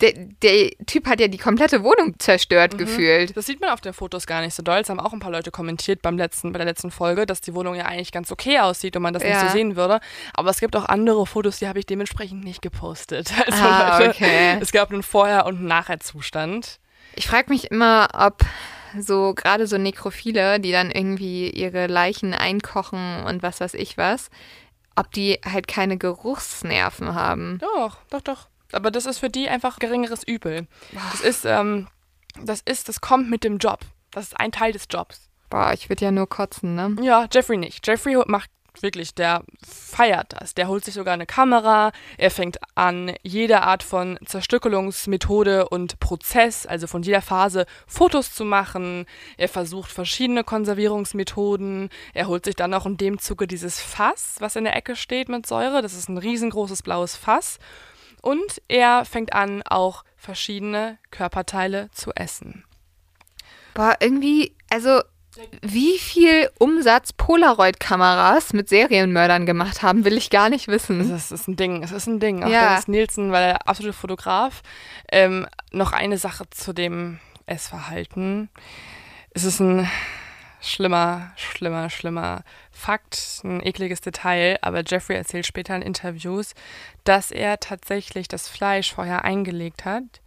[0.00, 2.78] der, der, Typ hat ja die komplette Wohnung zerstört mhm.
[2.78, 3.36] gefühlt.
[3.36, 4.78] Das sieht man auf den Fotos gar nicht so doll.
[4.78, 7.54] Es haben auch ein paar Leute kommentiert beim letzten, bei der letzten Folge, dass die
[7.54, 9.30] Wohnung ja eigentlich ganz okay aussieht und man das ja.
[9.30, 10.00] nicht so sehen würde.
[10.34, 13.32] Aber es gibt auch andere Fotos, die habe ich dementsprechend nicht gepostet.
[13.48, 14.58] Also ah, Leute, okay.
[14.60, 16.80] es gab einen Vorher- und Nachher-Zustand.
[17.14, 18.44] Ich frage mich immer, ob
[18.98, 24.30] so gerade so Nekrophile, die dann irgendwie ihre Leichen einkochen und was weiß ich was,
[24.96, 27.58] ob die halt keine Geruchsnerven haben.
[27.58, 28.48] Doch, doch, doch.
[28.72, 30.66] Aber das ist für die einfach geringeres Übel.
[30.92, 31.88] Das ist, ähm,
[32.42, 33.80] das ist, das kommt mit dem Job.
[34.10, 35.28] Das ist ein Teil des Jobs.
[35.50, 36.94] Boah, ich würde ja nur kotzen, ne?
[37.00, 37.86] Ja, Jeffrey nicht.
[37.86, 38.50] Jeffrey macht
[38.82, 40.54] wirklich, der feiert das.
[40.54, 41.92] Der holt sich sogar eine Kamera.
[42.16, 48.44] Er fängt an, jede Art von Zerstückelungsmethode und Prozess, also von jeder Phase, Fotos zu
[48.44, 49.06] machen.
[49.36, 51.90] Er versucht verschiedene Konservierungsmethoden.
[52.14, 55.28] Er holt sich dann auch in dem Zuge dieses Fass, was in der Ecke steht
[55.28, 55.82] mit Säure.
[55.82, 57.58] Das ist ein riesengroßes blaues Fass.
[58.22, 62.64] Und er fängt an, auch verschiedene Körperteile zu essen.
[63.74, 65.00] Boah, irgendwie, also
[65.62, 71.08] wie viel Umsatz Polaroid-Kameras mit Serienmördern gemacht haben, will ich gar nicht wissen.
[71.10, 72.42] Das ist ein Ding, es ist ein Ding.
[72.42, 72.70] Auch ja.
[72.70, 74.62] Dennis Nielsen war der absolute Fotograf.
[75.10, 78.48] Ähm, noch eine Sache zu dem Essverhalten.
[79.30, 79.88] Es ist ein
[80.60, 86.54] schlimmer, schlimmer, schlimmer Fakt, ein ekliges Detail, aber Jeffrey erzählt später in Interviews,
[87.04, 90.20] dass er tatsächlich das Fleisch vorher eingelegt hat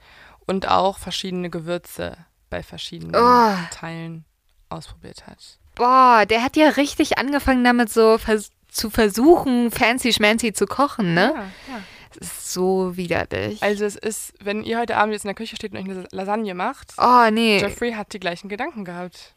[0.45, 2.17] und auch verschiedene Gewürze
[2.49, 3.55] bei verschiedenen oh.
[3.71, 4.25] Teilen
[4.69, 5.59] ausprobiert hat.
[5.75, 11.13] Boah, der hat ja richtig angefangen damit so vers zu versuchen, fancy schmancy zu kochen,
[11.13, 11.33] ne?
[11.35, 11.41] Ja,
[11.73, 11.81] ja.
[12.11, 13.61] Es ist so widerlich.
[13.61, 16.07] Also es ist, wenn ihr heute Abend jetzt in der Küche steht und euch eine
[16.11, 17.59] Lasagne macht, oh, nee.
[17.59, 19.35] Jeffrey hat die gleichen Gedanken gehabt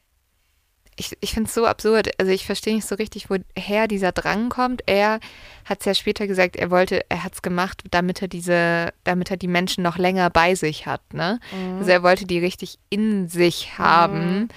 [0.97, 2.11] ich, ich finde es so absurd.
[2.19, 4.83] Also ich verstehe nicht so richtig, woher dieser Drang kommt.
[4.87, 5.21] Er
[5.65, 9.31] hat es ja später gesagt, er wollte, er hat es gemacht, damit er diese, damit
[9.31, 11.01] er die Menschen noch länger bei sich hat.
[11.13, 11.41] Ne?
[11.53, 11.79] Mhm.
[11.79, 14.49] Also er wollte die richtig in sich haben, mhm.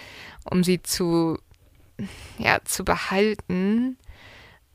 [0.49, 1.39] um sie zu,
[2.37, 3.97] ja, zu behalten.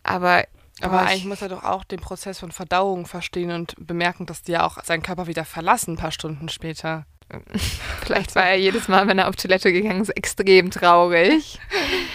[0.02, 0.44] Aber
[0.80, 4.52] aber eigentlich muss er doch auch den Prozess von Verdauung verstehen und bemerken, dass die
[4.52, 7.06] ja auch seinen Körper wieder verlassen, ein paar Stunden später.
[8.04, 11.58] Vielleicht war er jedes Mal, wenn er auf Toilette gegangen ist, extrem traurig.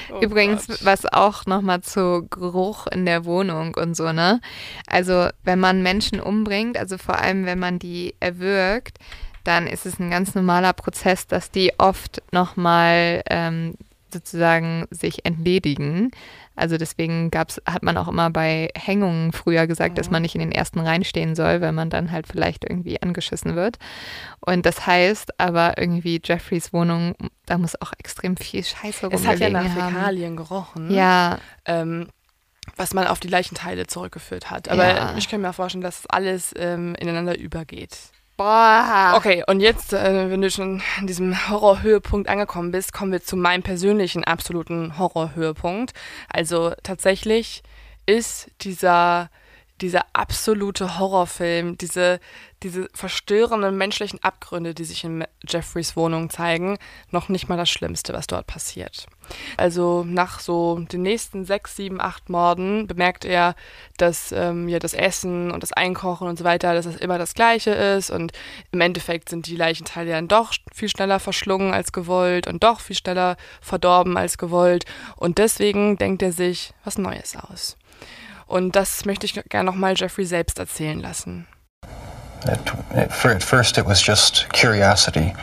[0.10, 0.86] Oh Übrigens, Gott.
[0.86, 4.40] was auch nochmal zu Geruch in der Wohnung und so, ne?
[4.88, 9.00] Also, wenn man Menschen umbringt, also vor allem, wenn man die erwürgt,
[9.44, 13.76] dann ist es ein ganz normaler Prozess, dass die oft nochmal ähm,
[14.14, 16.12] sozusagen sich entledigen.
[16.58, 19.96] Also deswegen gab's, hat man auch immer bei Hängungen früher gesagt, mhm.
[19.96, 23.02] dass man nicht in den ersten Reihen stehen soll, weil man dann halt vielleicht irgendwie
[23.02, 23.78] angeschissen wird.
[24.40, 29.28] Und das heißt aber irgendwie Jeffreys Wohnung, da muss auch extrem viel Scheiße rumgelegen Es
[29.28, 30.92] hat ja nach Fäkalien gerochen.
[30.92, 31.40] Ja.
[31.66, 32.08] Ähm,
[32.76, 34.70] was man auf die Leichenteile zurückgeführt hat.
[34.70, 35.16] Aber ja.
[35.18, 37.98] ich kann mir vorstellen, dass alles ähm, ineinander übergeht.
[38.38, 39.14] Boah.
[39.16, 43.36] Okay, und jetzt, äh, wenn du schon an diesem Horrorhöhepunkt angekommen bist, kommen wir zu
[43.36, 45.94] meinem persönlichen absoluten Horrorhöhepunkt.
[46.30, 47.64] Also tatsächlich
[48.06, 49.32] ist dieser
[49.82, 52.20] dieser absolute Horrorfilm, diese,
[52.64, 56.78] diese verstörenden menschlichen Abgründe, die sich in Jeffreys Wohnung zeigen,
[57.12, 59.06] noch nicht mal das Schlimmste, was dort passiert.
[59.56, 63.56] Also nach so den nächsten sechs, sieben, acht Morden bemerkt er,
[63.98, 67.36] dass ähm, ja das Essen und das Einkochen und so weiter, dass das immer das
[67.36, 68.32] Gleiche ist und
[68.72, 72.96] im Endeffekt sind die Leichenteile dann doch viel schneller verschlungen als gewollt und doch viel
[72.96, 74.86] schneller verdorben als gewollt
[75.18, 77.78] und deswegen denkt er sich was Neues aus.
[78.48, 81.48] Und das möchte ich gerne nochmal Jeffrey selbst erzählen lassen.
[82.46, 82.60] At,
[82.96, 85.34] at first, it was just curiosity,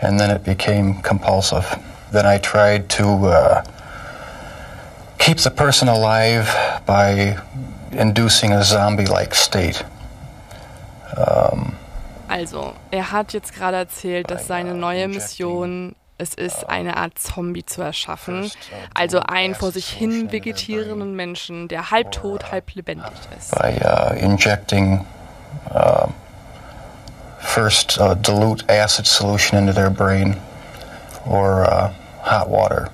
[0.00, 1.78] and then it became compulsive.
[2.10, 3.62] Then I tried to uh,
[5.18, 6.48] keep the person alive
[6.86, 7.36] by
[7.92, 9.84] inducing a zombie like state.
[11.16, 11.74] Um,
[12.28, 17.64] also, er hat jetzt gerade erzählt, dass seine neue Mission es ist, eine Art Zombie
[17.64, 18.50] zu erschaffen.
[18.94, 23.52] Also einen vor sich hin vegetierenden Menschen, der halb tot, halb lebendig ist.
[23.52, 25.06] By uh, injecting
[25.70, 26.08] uh,
[27.38, 30.36] first uh, dilute acid solution into their brain
[31.24, 31.92] or uh,
[32.22, 32.90] hot water.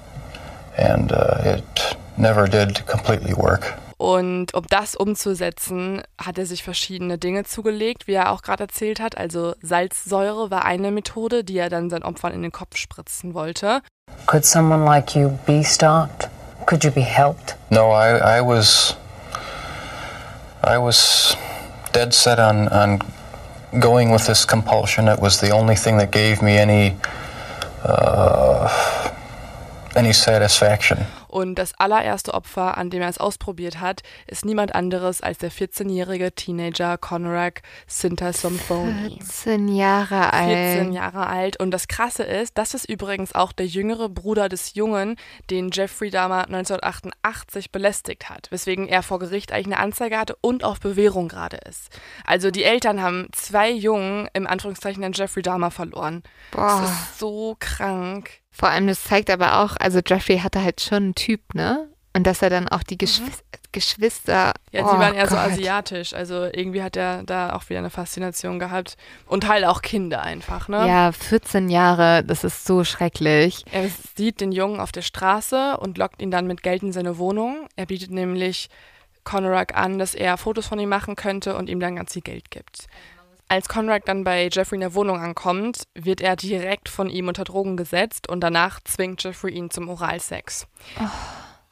[0.76, 3.74] And uh, it never did completely work.
[4.04, 9.00] Und um das umzusetzen, hat er sich verschiedene Dinge zugelegt, wie er auch gerade erzählt
[9.00, 9.16] hat.
[9.16, 13.80] Also Salzsäure war eine Methode, die er dann seinen Opfern in den Kopf spritzen wollte.
[14.26, 16.28] Could someone like you be stopped?
[16.66, 17.56] Could you be helped?
[17.70, 18.94] No, I, I was
[20.62, 21.34] I was
[21.94, 22.98] dead set on, on
[23.80, 25.08] going with this compulsion.
[25.08, 26.94] It was the only thing that gave me any
[27.82, 28.68] uh,
[29.96, 31.06] any satisfaction.
[31.34, 35.50] Und das allererste Opfer, an dem er es ausprobiert hat, ist niemand anderes als der
[35.50, 39.18] 14-jährige Teenager Conorak Sintasomphony.
[39.18, 40.76] 14 Jahre alt.
[40.76, 41.58] 14 Jahre alt.
[41.58, 45.16] Und das Krasse ist, das ist übrigens auch der jüngere Bruder des Jungen,
[45.50, 50.62] den Jeffrey Dahmer 1988 belästigt hat, weswegen er vor Gericht eigentlich eine Anzeige hatte und
[50.62, 51.88] auf Bewährung gerade ist.
[52.24, 56.22] Also die Eltern haben zwei Jungen im Anführungszeichen an Jeffrey Dahmer verloren.
[56.52, 56.80] Boah.
[56.80, 58.43] Das ist so krank.
[58.56, 61.88] Vor allem, das zeigt aber auch, also Jeffrey hatte halt schon einen Typ, ne?
[62.16, 63.32] Und dass er dann auch die Geschw mhm.
[63.72, 64.52] Geschwister.
[64.70, 65.30] Ja, oh sie waren eher Gott.
[65.30, 66.14] so asiatisch.
[66.14, 68.96] Also irgendwie hat er da auch wieder eine Faszination gehabt.
[69.26, 70.86] Und halt auch Kinder einfach, ne?
[70.86, 73.64] Ja, 14 Jahre, das ist so schrecklich.
[73.72, 77.18] Er sieht den Jungen auf der Straße und lockt ihn dann mit Geld in seine
[77.18, 77.66] Wohnung.
[77.74, 78.68] Er bietet nämlich
[79.24, 82.52] Conorak an, dass er Fotos von ihm machen könnte und ihm dann ganz viel Geld
[82.52, 82.86] gibt.
[83.54, 87.44] Als Conrad dann bei Jeffrey in der Wohnung ankommt, wird er direkt von ihm unter
[87.44, 90.66] Drogen gesetzt und danach zwingt Jeffrey ihn zum Oralsex.
[90.98, 91.06] Oh.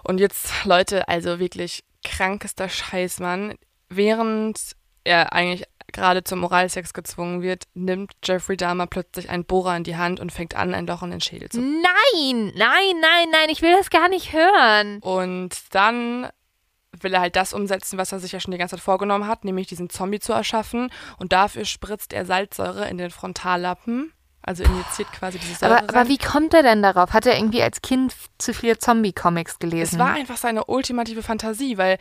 [0.04, 3.56] Und jetzt, Leute, also wirklich krankester Scheiß, Mann.
[3.88, 9.82] Während er eigentlich gerade zum Oralsex gezwungen wird, nimmt Jeffrey Dahmer plötzlich einen Bohrer in
[9.82, 11.60] die Hand und fängt an, ein Loch in den Schädel zu.
[11.60, 15.00] Nein, nein, nein, nein, ich will das gar nicht hören.
[15.00, 16.28] Und dann
[17.00, 19.44] will er halt das umsetzen, was er sich ja schon die ganze Zeit vorgenommen hat,
[19.44, 20.90] nämlich diesen Zombie zu erschaffen.
[21.18, 24.12] Und dafür spritzt er Salzsäure in den Frontallappen.
[24.44, 25.78] Also injiziert quasi diese Säure.
[25.78, 27.12] Aber, aber, wie kommt er denn darauf?
[27.12, 29.94] Hat er irgendwie als Kind zu viele Zombie-Comics gelesen?
[29.94, 31.98] Es war einfach seine ultimative Fantasie, weil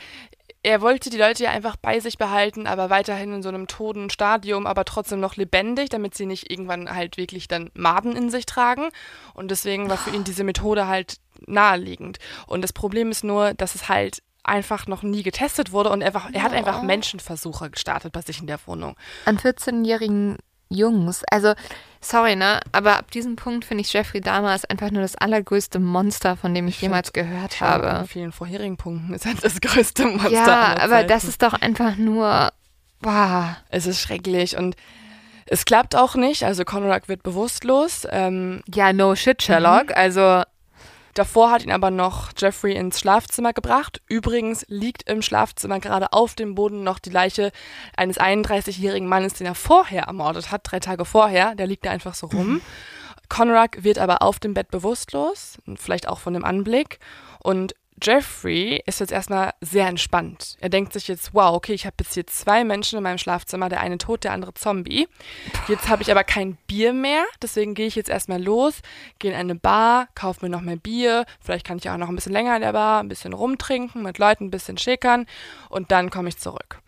[0.63, 4.09] er wollte die Leute ja einfach bei sich behalten, aber weiterhin in so einem toten
[4.09, 8.47] Stadium, aber trotzdem noch lebendig, damit sie nicht irgendwann halt wirklich dann Maden in sich
[8.47, 8.89] tragen.
[9.35, 12.17] Und deswegen war für ihn diese Methode halt naheliegend.
[12.47, 16.29] Und das Problem ist nur, dass es halt einfach noch nie getestet wurde und einfach,
[16.31, 18.95] er hat einfach Menschenversuche gestartet bei sich in der Wohnung.
[19.25, 20.37] An 14-jährigen
[20.69, 21.23] Jungs.
[21.29, 21.53] Also,
[21.99, 22.61] sorry, ne?
[22.71, 26.53] Aber ab diesem Punkt finde ich Jeffrey Dahmer ist einfach nur das allergrößte Monster, von
[26.53, 27.91] dem ich, ich jemals gehört habe.
[27.91, 30.31] An vielen vorherigen Punkten ist er das größte Monster.
[30.31, 32.51] Ja, aber das ist doch einfach nur.
[33.01, 33.55] Wow.
[33.69, 34.75] Es ist schrecklich und
[35.47, 36.43] es klappt auch nicht.
[36.43, 38.07] Also Conrad wird bewusstlos.
[38.09, 39.89] Ähm, ja, no shit, Sherlock.
[39.89, 39.95] Mhm.
[39.95, 40.43] Also
[41.13, 44.01] Davor hat ihn aber noch Jeffrey ins Schlafzimmer gebracht.
[44.07, 47.51] Übrigens liegt im Schlafzimmer gerade auf dem Boden noch die Leiche
[47.95, 51.55] eines 31-jährigen Mannes, den er vorher ermordet hat, drei Tage vorher.
[51.55, 52.53] Der liegt da einfach so rum.
[52.53, 52.61] Mhm.
[53.29, 56.99] Conrad wird aber auf dem Bett bewusstlos, vielleicht auch von dem Anblick.
[57.39, 60.57] Und Jeffrey ist jetzt erstmal sehr entspannt.
[60.59, 63.69] Er denkt sich jetzt, wow, okay, ich habe jetzt hier zwei Menschen in meinem Schlafzimmer,
[63.69, 65.07] der eine tot, der andere Zombie.
[65.67, 68.81] Jetzt habe ich aber kein Bier mehr, deswegen gehe ich jetzt erstmal los,
[69.19, 72.15] gehe in eine Bar, kaufe mir noch mehr Bier, vielleicht kann ich auch noch ein
[72.15, 75.27] bisschen länger in der Bar, ein bisschen rumtrinken, mit Leuten ein bisschen schickern
[75.69, 76.79] und dann komme ich zurück.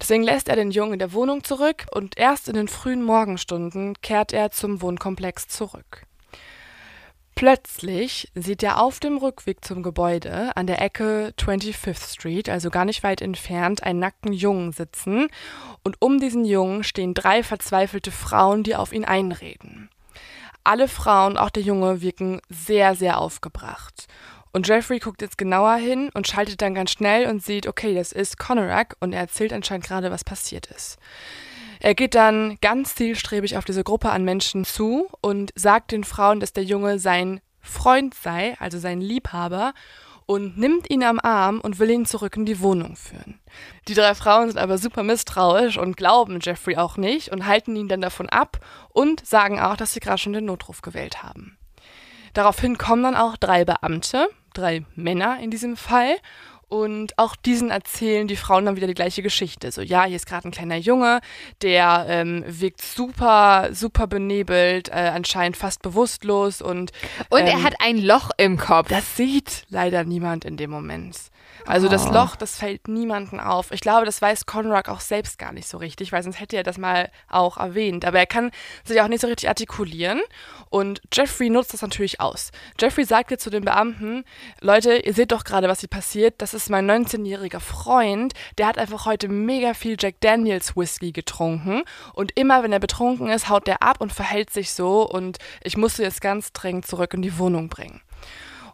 [0.00, 3.94] Deswegen lässt er den Jungen in der Wohnung zurück und erst in den frühen Morgenstunden
[4.00, 6.07] kehrt er zum Wohnkomplex zurück.
[7.38, 12.84] Plötzlich sieht er auf dem Rückweg zum Gebäude an der Ecke 25th Street, also gar
[12.84, 15.28] nicht weit entfernt, einen nackten Jungen sitzen
[15.84, 19.88] und um diesen Jungen stehen drei verzweifelte Frauen, die auf ihn einreden.
[20.64, 24.08] Alle Frauen, auch der Junge, wirken sehr, sehr aufgebracht.
[24.50, 28.10] Und Jeffrey guckt jetzt genauer hin und schaltet dann ganz schnell und sieht, okay, das
[28.10, 30.98] ist Conorak und er erzählt anscheinend gerade, was passiert ist.
[31.80, 36.40] Er geht dann ganz zielstrebig auf diese Gruppe an Menschen zu und sagt den Frauen,
[36.40, 39.74] dass der Junge sein Freund sei, also sein Liebhaber,
[40.26, 43.40] und nimmt ihn am Arm und will ihn zurück in die Wohnung führen.
[43.88, 47.88] Die drei Frauen sind aber super misstrauisch und glauben Jeffrey auch nicht und halten ihn
[47.88, 48.58] dann davon ab
[48.90, 51.56] und sagen auch, dass sie gerade schon den Notruf gewählt haben.
[52.34, 56.16] Daraufhin kommen dann auch drei Beamte, drei Männer in diesem Fall,
[56.68, 59.72] und auch diesen erzählen die Frauen dann wieder die gleiche Geschichte.
[59.72, 61.20] So, ja, hier ist gerade ein kleiner Junge,
[61.62, 66.92] der ähm, wirkt super, super benebelt, äh, anscheinend fast bewusstlos und.
[67.30, 68.88] Und ähm, er hat ein Loch im Kopf.
[68.88, 71.16] Das sieht leider niemand in dem Moment.
[71.68, 72.12] Also das Oh.
[72.12, 73.70] Loch, das fällt niemanden auf.
[73.72, 76.62] Ich glaube, das weiß Conrad auch selbst gar nicht so richtig, weil sonst hätte er
[76.62, 78.06] das mal auch erwähnt.
[78.06, 78.50] Aber er kann
[78.84, 80.20] sich auch nicht so richtig artikulieren.
[80.70, 82.52] Und Jeffrey nutzt das natürlich aus.
[82.80, 84.24] Jeffrey sagt jetzt zu den Beamten,
[84.60, 86.36] Leute, ihr seht doch gerade, was hier passiert.
[86.38, 88.32] Das ist mein 19-jähriger Freund.
[88.56, 91.82] Der hat einfach heute mega viel Jack Daniels Whisky getrunken.
[92.14, 95.06] Und immer, wenn er betrunken ist, haut der ab und verhält sich so.
[95.06, 98.00] Und ich musste jetzt ganz dringend zurück in die Wohnung bringen.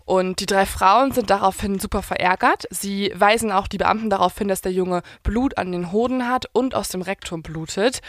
[0.04, 2.64] Und die drei Frauen sind daraufhin super verärgert.
[2.70, 6.46] Sie weisen auch die Beamten darauf hin, dass der Junge Blut an den Hoden hat
[6.52, 8.00] und aus dem Rektum blutet.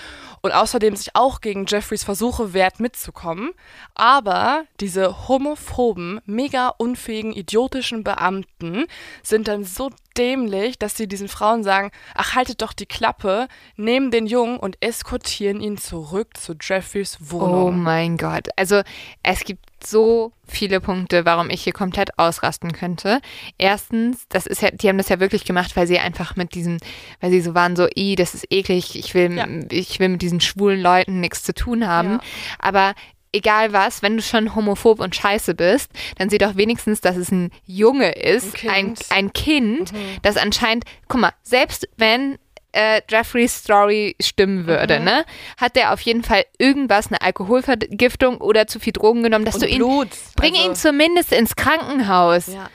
[0.42, 3.52] Und außerdem sich auch gegen Jeffreys Versuche wehrt, mitzukommen.
[3.94, 8.86] Aber diese homophoben, mega unfähigen, idiotischen Beamten
[9.24, 14.12] sind dann so dämlich, dass sie diesen Frauen sagen, ach haltet doch die Klappe, nehmen
[14.12, 17.82] den Jungen und eskortieren ihn zurück zu Jeffreys Oh Wohnung.
[17.84, 18.48] mein Gott.
[18.56, 18.82] Also
[19.24, 23.20] es gibt so viele Punkte, warum ich hier komplett ausrasten könnte.
[23.58, 26.78] Erstens, das ist ja, die haben das ja wirklich gemacht, weil sie einfach mit diesem,
[27.20, 29.48] weil sie so waren, so, i, das ist eklig, ich will, Ja.
[29.70, 32.14] ich will mit diesen schwulen Leuten nichts zu tun haben.
[32.14, 32.20] Ja.
[32.60, 32.94] Aber
[33.36, 37.32] egal was, wenn du schon homophob und scheiße bist, dann sieh doch wenigstens, dass es
[37.32, 39.06] ein Junge ist, Ein ein, Kind.
[39.12, 39.92] ein Kind,
[40.24, 42.38] das anscheinend, guck mal, selbst wenn
[42.78, 45.06] äh, Jeffreys Story stimmen würde, Mhm.
[45.06, 45.26] ne,
[45.58, 49.64] hat der auf jeden Fall irgendwas, eine Alkoholvergiftung oder zu viel Drogen genommen, dass Und
[49.64, 50.10] du ihn, Blut.
[50.36, 52.48] bring Also- ihn zumindest ins Krankenhaus.
[52.48, 52.70] Ja.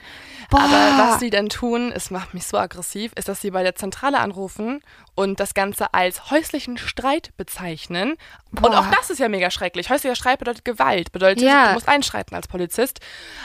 [0.51, 0.59] Boah.
[0.59, 3.73] Aber was sie dann tun, es macht mich so aggressiv, ist, dass sie bei der
[3.75, 4.81] Zentrale anrufen
[5.15, 8.17] und das Ganze als häuslichen Streit bezeichnen.
[8.51, 8.79] Und Boah.
[8.79, 9.89] auch das ist ja mega schrecklich.
[9.89, 11.67] Häuslicher Streit bedeutet Gewalt, bedeutet, Ja.
[11.69, 12.99] du musst einschreiten als Polizist.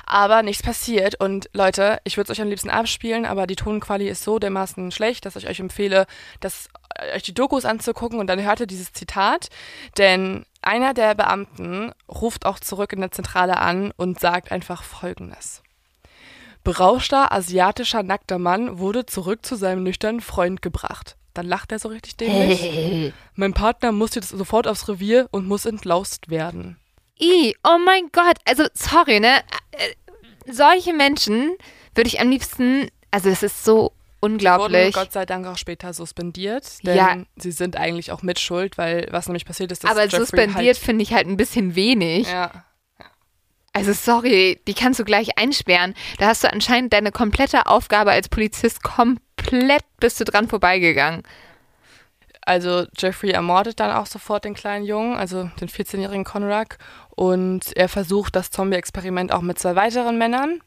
[0.05, 1.15] Aber nichts passiert.
[1.21, 4.91] Und Leute, ich würde es euch am liebsten abspielen, aber die Tonquali ist so dermaßen
[4.91, 6.07] schlecht, dass ich euch empfehle,
[6.41, 9.49] das, äh, euch die Dokus anzugucken und dann hört ihr dieses Zitat.
[9.97, 15.63] Denn einer der Beamten ruft auch zurück in der Zentrale an und sagt einfach Folgendes.
[16.67, 21.17] Berauschter, asiatischer, nackter Mann wurde zurück zu seinem nüchternen Freund gebracht.
[21.33, 23.12] Dann lacht er so richtig dämlich.
[23.35, 26.77] Mein Partner muss jetzt sofort aufs Revier und muss entlaust werden.
[27.23, 29.39] I, oh mein Gott, also sorry, ne?
[29.73, 31.57] Äh, Solche Menschen
[31.95, 34.95] würde ich am liebsten, also es ist so Wurden unglaublich.
[34.95, 37.17] Gott sei Dank auch später suspendiert, denn Ja.
[37.37, 41.05] sie sind eigentlich auch mitschuld, weil was nämlich passiert ist, dass Aber Jeffrey suspendiert finde
[41.05, 42.27] ich halt ein bisschen wenig.
[42.27, 42.64] Halt, ja,
[43.77, 45.93] Also sorry, die kannst du gleich einsperren.
[46.16, 51.24] Da hast du anscheinend deine komplette Aufgabe als Polizist komplett bist du dran vorbeigegangen.
[52.41, 56.79] Also Jeffrey ermordet dann auch sofort den kleinen Jungen, also den 14-jährigen Conrad.
[57.11, 60.62] Und er versucht das Zombie-Experiment auch mit zwei weiteren Männern.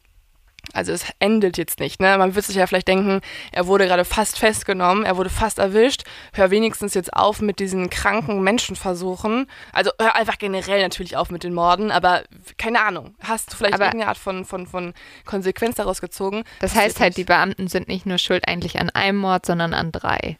[0.72, 2.16] Also es endet jetzt nicht, ne?
[2.18, 6.04] Man wird sich ja vielleicht denken, er wurde gerade fast festgenommen, er wurde fast erwischt.
[6.32, 9.46] Hör wenigstens jetzt auf mit diesen kranken Menschenversuchen.
[9.72, 12.22] Also hör einfach generell natürlich auf mit den Morden, aber
[12.58, 13.14] keine Ahnung.
[13.20, 14.94] Hast du vielleicht Aber- irgendeine Art von, von, von
[15.24, 16.44] Konsequenz daraus gezogen?
[16.60, 17.24] Das heißt halt, die.
[17.24, 20.36] Beamten sind nicht nur schuld eigentlich an einem Mord, sondern an drei.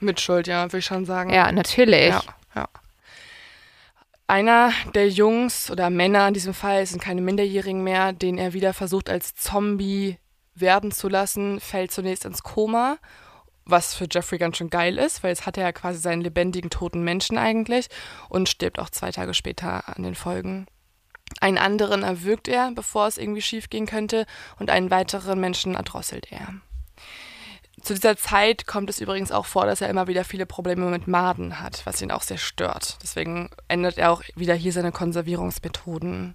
[0.00, 1.30] Mit Schuld, ja, würde ich schon sagen.
[1.32, 2.08] Ja, natürlich.
[2.10, 2.22] Ja,
[2.54, 2.68] ja.
[4.30, 8.52] Einer der Jungs oder Männer in diesem Fall, es sind keine Minderjährigen mehr, den er
[8.52, 10.18] wieder versucht als Zombie
[10.54, 12.98] werden zu lassen, fällt zunächst ins Koma,
[13.64, 16.68] was für Jeffrey ganz schön geil ist, weil jetzt hat er ja quasi seinen lebendigen
[16.68, 17.88] toten Menschen eigentlich
[18.28, 20.66] und stirbt auch zwei Tage später an den Folgen.
[21.40, 24.26] Einen anderen erwürgt er, bevor es irgendwie schief gehen könnte,
[24.58, 26.54] und einen weiteren Menschen erdrosselt er.
[27.82, 31.06] Zu dieser Zeit kommt es übrigens auch vor, dass er immer wieder viele Probleme mit
[31.06, 32.98] Maden hat, was ihn auch sehr stört.
[33.02, 36.34] Deswegen ändert er auch wieder hier seine Konservierungsmethoden.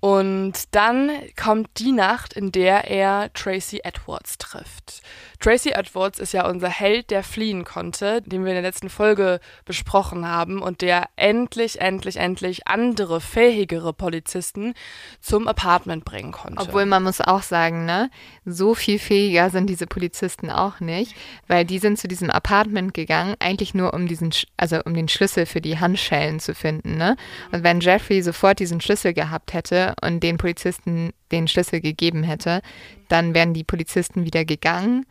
[0.00, 5.02] Und dann kommt die Nacht, in der er Tracy Edwards trifft.
[5.40, 9.40] Tracy Edwards ist ja unser Held, der fliehen konnte, den wir in der letzten Folge
[9.64, 14.74] besprochen haben und der endlich, endlich, endlich andere, fähigere Polizisten
[15.20, 16.60] zum Apartment bringen konnte.
[16.60, 18.10] Obwohl man muss auch sagen, ne,
[18.44, 21.14] so viel fähiger sind diese Polizisten auch nicht,
[21.46, 25.46] weil die sind zu diesem Apartment gegangen, eigentlich nur um diesen, also um den Schlüssel
[25.46, 27.16] für die Handschellen zu finden, ne?
[27.52, 32.62] Und wenn Jeffrey sofort diesen Schlüssel gehabt hätte und den Polizisten den Schlüssel gegeben hätte,
[33.08, 35.06] dann wären die Polizisten wieder gegangen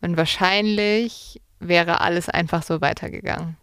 [0.00, 3.56] und wahrscheinlich wäre alles einfach so weitergegangen.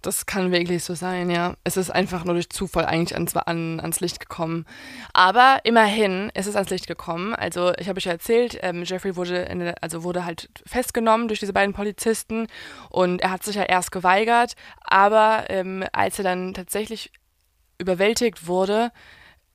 [0.00, 1.56] Das kann wirklich so sein, ja.
[1.64, 4.64] Es ist einfach nur durch Zufall eigentlich ans, an, ans Licht gekommen.
[5.12, 7.34] Aber immerhin ist es ans Licht gekommen.
[7.34, 11.40] Also ich habe euch ja erzählt, ähm, Jeffrey wurde, in, also wurde halt festgenommen durch
[11.40, 12.46] diese beiden Polizisten
[12.90, 14.54] und er hat sich ja erst geweigert.
[14.82, 17.10] Aber ähm, als er dann tatsächlich
[17.78, 18.92] überwältigt wurde,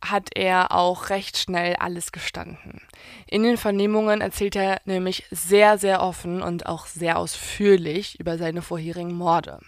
[0.03, 2.81] hat er auch recht schnell alles gestanden.
[3.27, 8.61] In den Vernehmungen erzählt er nämlich sehr, sehr offen und auch sehr ausführlich über seine
[8.61, 9.59] vorherigen Morde.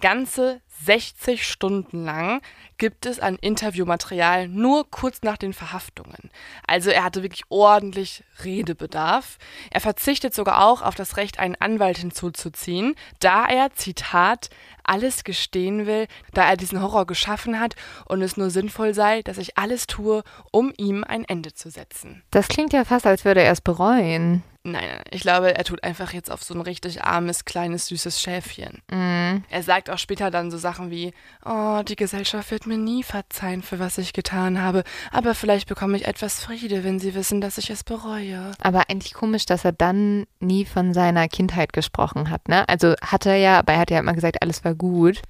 [0.00, 2.40] Ganze 60 Stunden lang
[2.76, 6.30] gibt es an Interviewmaterial nur kurz nach den Verhaftungen.
[6.66, 9.38] Also er hatte wirklich ordentlich Redebedarf.
[9.70, 14.50] Er verzichtet sogar auch auf das Recht, einen Anwalt hinzuzuziehen, da er, Zitat,
[14.84, 17.74] alles gestehen will, da er diesen Horror geschaffen hat
[18.06, 22.22] und es nur sinnvoll sei, dass ich alles tue, um ihm ein Ende zu setzen.
[22.30, 24.42] Das klingt ja fast, als würde er es bereuen.
[24.64, 28.20] Nein, nein, ich glaube, er tut einfach jetzt auf so ein richtig armes, kleines, süßes
[28.20, 28.82] Schäfchen.
[28.90, 29.42] Mm.
[29.48, 31.14] Er sagt auch später dann so Sachen wie,
[31.44, 35.96] oh, die Gesellschaft wird mir nie verzeihen, für was ich getan habe, aber vielleicht bekomme
[35.96, 38.50] ich etwas Friede, wenn sie wissen, dass ich es bereue.
[38.60, 42.68] Aber eigentlich komisch, dass er dann nie von seiner Kindheit gesprochen hat, ne?
[42.68, 45.22] Also hat er ja, aber er hat ja immer gesagt, alles war gut.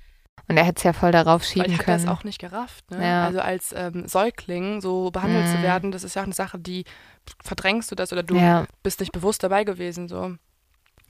[0.51, 2.03] Und er hätte es ja voll darauf schieben ich können.
[2.03, 2.91] das auch nicht gerafft.
[2.91, 3.07] Ne?
[3.07, 3.27] Ja.
[3.27, 5.57] Also als ähm, Säugling so behandelt Mhm.
[5.57, 6.85] zu werden, das ist ja auch eine Sache, die
[7.43, 8.67] verdrängst du das oder du ja.
[8.83, 10.09] bist nicht bewusst dabei gewesen.
[10.09, 10.35] So.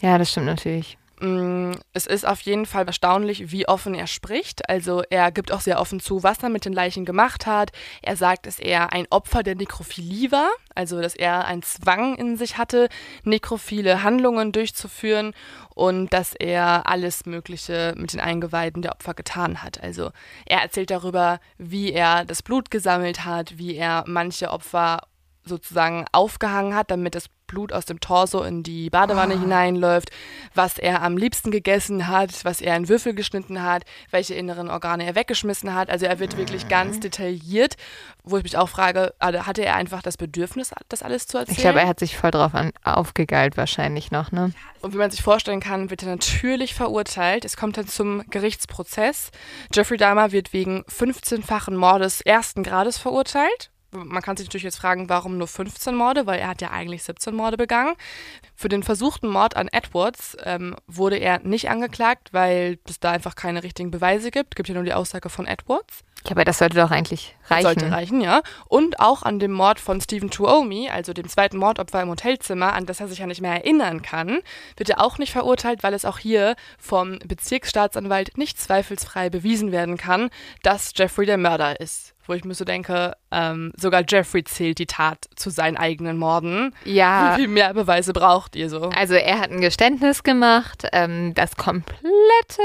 [0.01, 0.99] ja, das stimmt natürlich.
[1.21, 4.69] Mm, Es ist auf jeden Fall erstaunlich, wie offen er spricht.
[4.69, 7.73] Also er gibt auch sehr offen zu, was er mit den Leichen gemacht hat.
[8.03, 12.37] Er sagt, dass er ein Opfer der Nekrophilie war, also dass er einen Zwang in
[12.37, 12.89] sich hatte,
[13.25, 15.35] nekrophile Handlungen durchzuführen
[15.75, 19.83] und dass er alles Mögliche mit den Eingeweiden der Opfer getan hat.
[19.83, 20.11] Also
[20.47, 25.01] er erzählt darüber, wie er das Blut gesammelt hat, wie er manche Opfer
[25.49, 30.11] sozusagen aufgehangen hat, damit das Blut aus dem Torso in die Badewanne hineinläuft,
[30.55, 35.05] was er am liebsten gegessen hat, was er in Würfel geschnitten hat, welche inneren Organe
[35.05, 35.91] er weggeschmissen hat.
[35.91, 37.77] Also er wird wirklich ganz detailliert,
[38.23, 41.57] wo ich mich auch frage, also hatte er einfach das Bedürfnis, das alles zu erzählen?
[41.57, 44.53] Ich glaube, er hat sich voll drauf an, aufgegeilt wahrscheinlich noch, ne?
[44.81, 47.45] Und wie man sich vorstellen kann, wird er natürlich verurteilt.
[47.45, 49.31] Es kommt dann zum Gerichtsprozess.
[49.75, 53.71] Jeffrey Dahmer wird wegen 15-fachen Mordes ersten Grades verurteilt.
[53.91, 57.03] Man kann sich natürlich jetzt fragen, warum nur 15 Morde, weil er hat ja eigentlich
[57.05, 57.95] 17 Morde begangen.
[58.55, 63.35] Für den versuchten Mord an Edwards ähm, wurde er nicht angeklagt, weil es da einfach
[63.35, 64.57] keine richtigen Beweise gibt.
[64.57, 66.05] gibt ja nur die Aussage von Edwards.
[66.25, 67.63] Ja, aber das sollte doch eigentlich reichen.
[67.63, 68.43] Sollte reichen, ja.
[68.67, 72.87] Und auch an dem Mord von Stephen Tuomi, also dem zweiten Mordopfer im Hotelzimmer, an
[72.87, 74.41] das er sich ja nicht mehr erinnern kann,
[74.77, 79.97] wird er auch nicht verurteilt, weil es auch hier vom Bezirksstaatsanwalt nicht zweifelsfrei bewiesen werden
[79.97, 80.31] kann,
[80.63, 82.15] dass Jeffrey der Mörder ist.
[82.29, 86.75] Wo ich mir so denke, ähm, sogar Jeffrey zählt die Tat zu seinen eigenen Morden.
[86.85, 88.91] Ja, Wie viel mehr Beweise braucht ihr so?
[88.91, 92.63] also er hat ein Geständnis gemacht, ähm, das komplette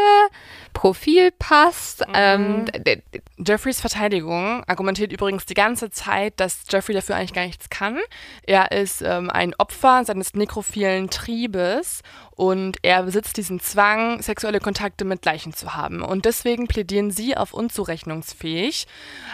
[0.73, 2.03] Profil passt.
[2.13, 7.45] Ähm, d- d- Jeffreys Verteidigung argumentiert übrigens die ganze Zeit, dass Jeffrey dafür eigentlich gar
[7.45, 7.99] nichts kann.
[8.45, 12.01] Er ist ähm, ein Opfer seines nekrophilen Triebes
[12.35, 16.01] und er besitzt diesen Zwang, sexuelle Kontakte mit Leichen zu haben.
[16.01, 18.87] Und deswegen plädieren sie auf unzurechnungsfähig.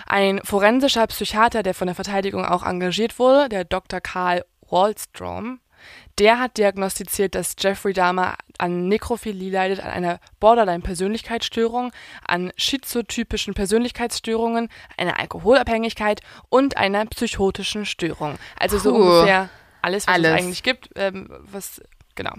[0.06, 4.02] Ein forensischer Psychiater, der von der Verteidigung auch engagiert wurde, der Dr.
[4.02, 5.60] Karl Wallstrom,
[6.18, 11.94] der hat diagnostiziert, dass Jeffrey Dahmer an Nekrophilie leidet, an einer Borderline-Persönlichkeitsstörung,
[12.28, 16.20] an schizotypischen Persönlichkeitsstörungen, einer Alkoholabhängigkeit
[16.50, 18.38] und einer psychotischen Störung.
[18.60, 18.98] Also so Puh.
[18.98, 19.50] ungefähr
[19.82, 20.32] alles, was Alles.
[20.32, 21.82] es eigentlich gibt, ähm, was
[22.20, 22.36] genau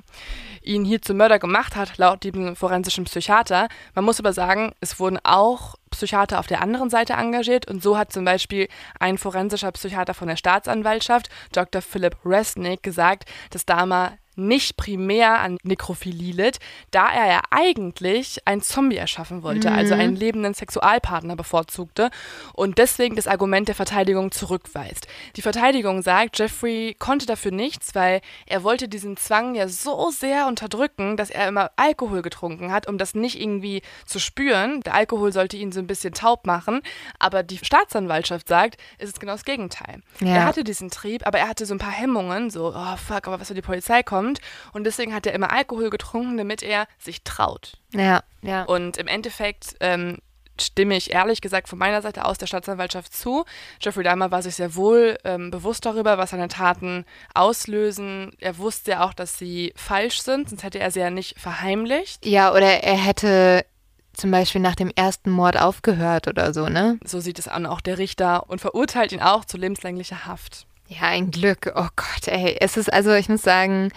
[0.62, 3.68] ihn hier zum Mörder gemacht hat, laut diesem forensischen Psychiater.
[3.94, 7.98] Man muss aber sagen, es wurden auch Psychiater auf der anderen Seite engagiert und so
[7.98, 8.68] hat zum Beispiel
[8.98, 11.82] ein forensischer Psychiater von der Staatsanwaltschaft, Dr.
[11.82, 16.58] Philip Resnick, gesagt, dass Dahmer nicht primär an Nekrophilie litt,
[16.90, 22.10] da er ja eigentlich einen Zombie erschaffen wollte, also einen lebenden Sexualpartner bevorzugte
[22.54, 25.06] und deswegen das Argument der Verteidigung zurückweist.
[25.36, 30.46] Die Verteidigung sagt, Jeffrey konnte dafür nichts, weil er wollte diesen Zwang ja so sehr
[30.46, 34.80] unterdrücken, dass er immer Alkohol getrunken hat, um das nicht irgendwie zu spüren.
[34.82, 36.80] Der Alkohol sollte ihn so ein bisschen taub machen,
[37.18, 40.00] aber die Staatsanwaltschaft sagt, es ist genau das Gegenteil.
[40.20, 40.34] Ja.
[40.34, 43.40] Er hatte diesen Trieb, aber er hatte so ein paar Hemmungen, so, oh fuck, aber
[43.40, 44.29] was, wenn die Polizei kommt?
[44.72, 47.78] Und deswegen hat er immer Alkohol getrunken, damit er sich traut.
[47.92, 48.62] ja, ja.
[48.64, 50.18] Und im Endeffekt ähm,
[50.60, 53.44] stimme ich ehrlich gesagt von meiner Seite aus der Staatsanwaltschaft zu.
[53.80, 57.04] Jeffrey Dahmer war sich sehr wohl ähm, bewusst darüber, was seine Taten
[57.34, 58.32] auslösen.
[58.40, 62.24] Er wusste ja auch, dass sie falsch sind, sonst hätte er sie ja nicht verheimlicht.
[62.26, 63.64] Ja, oder er hätte
[64.12, 66.98] zum Beispiel nach dem ersten Mord aufgehört oder so, ne?
[67.04, 70.66] So sieht es an auch der Richter und verurteilt ihn auch zu lebenslänglicher Haft.
[70.90, 71.72] Ja, ein Glück.
[71.76, 72.56] Oh Gott, ey.
[72.60, 73.92] Es ist also, ich muss sagen,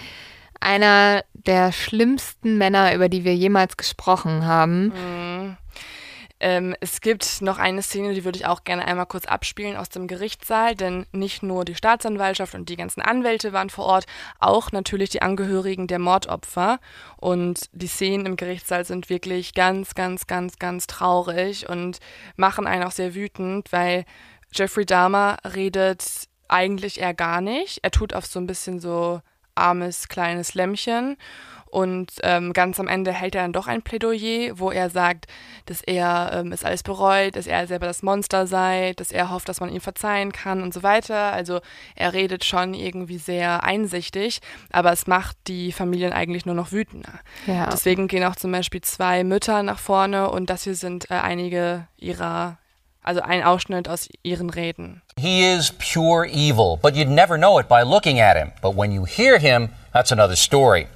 [0.60, 4.86] einer der schlimmsten Männer, über die wir jemals gesprochen haben.
[4.86, 5.58] Mhm.
[6.40, 9.90] Ähm, es gibt noch eine Szene, die würde ich auch gerne einmal kurz abspielen aus
[9.90, 14.06] dem Gerichtssaal, denn nicht nur die Staatsanwaltschaft und die ganzen Anwälte waren vor Ort,
[14.40, 16.80] auch natürlich die Angehörigen der Mordopfer.
[17.18, 22.00] Und die Szenen im Gerichtssaal sind wirklich ganz, ganz, ganz, ganz traurig und
[22.36, 24.06] machen einen auch sehr wütend, weil
[24.54, 27.80] Jeffrey Dahmer redet eigentlich eher gar nicht.
[27.82, 29.22] Er tut auf so ein bisschen so
[29.56, 31.18] armes kleines Lämmchen
[31.74, 35.26] und ähm, ganz am Ende hält er dann doch ein Plädoyer, wo er sagt,
[35.66, 39.50] dass er ähm, es alles bereut, dass er selber das Monster sei, dass er hofft,
[39.50, 41.34] dass man ihm verzeihen kann und so weiter.
[41.34, 41.62] Also
[41.96, 44.40] er redet schon irgendwie sehr einsichtig,
[44.72, 47.20] aber es macht die Familien eigentlich nur noch wütender.
[47.48, 47.72] Ja.
[47.72, 51.88] Deswegen gehen auch zum Beispiel zwei Mütter nach vorne und das hier sind äh, einige
[51.98, 52.60] ihrer
[53.04, 55.02] also ein Ausschnitt aus ihren Reden.
[55.18, 58.52] He is pure evil, but you'd never know it by looking at him.
[58.62, 60.88] But when you hear him, that's another story.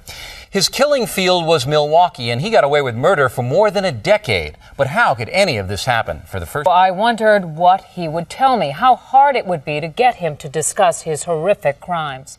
[0.50, 3.92] His killing field was Milwaukee, and he got away with murder for more than a
[3.92, 4.56] decade.
[4.78, 6.66] But how could any of this happen for the first?
[6.66, 10.36] I wondered what he would tell me, how hard it would be to get him
[10.38, 12.38] to discuss his horrific crimes.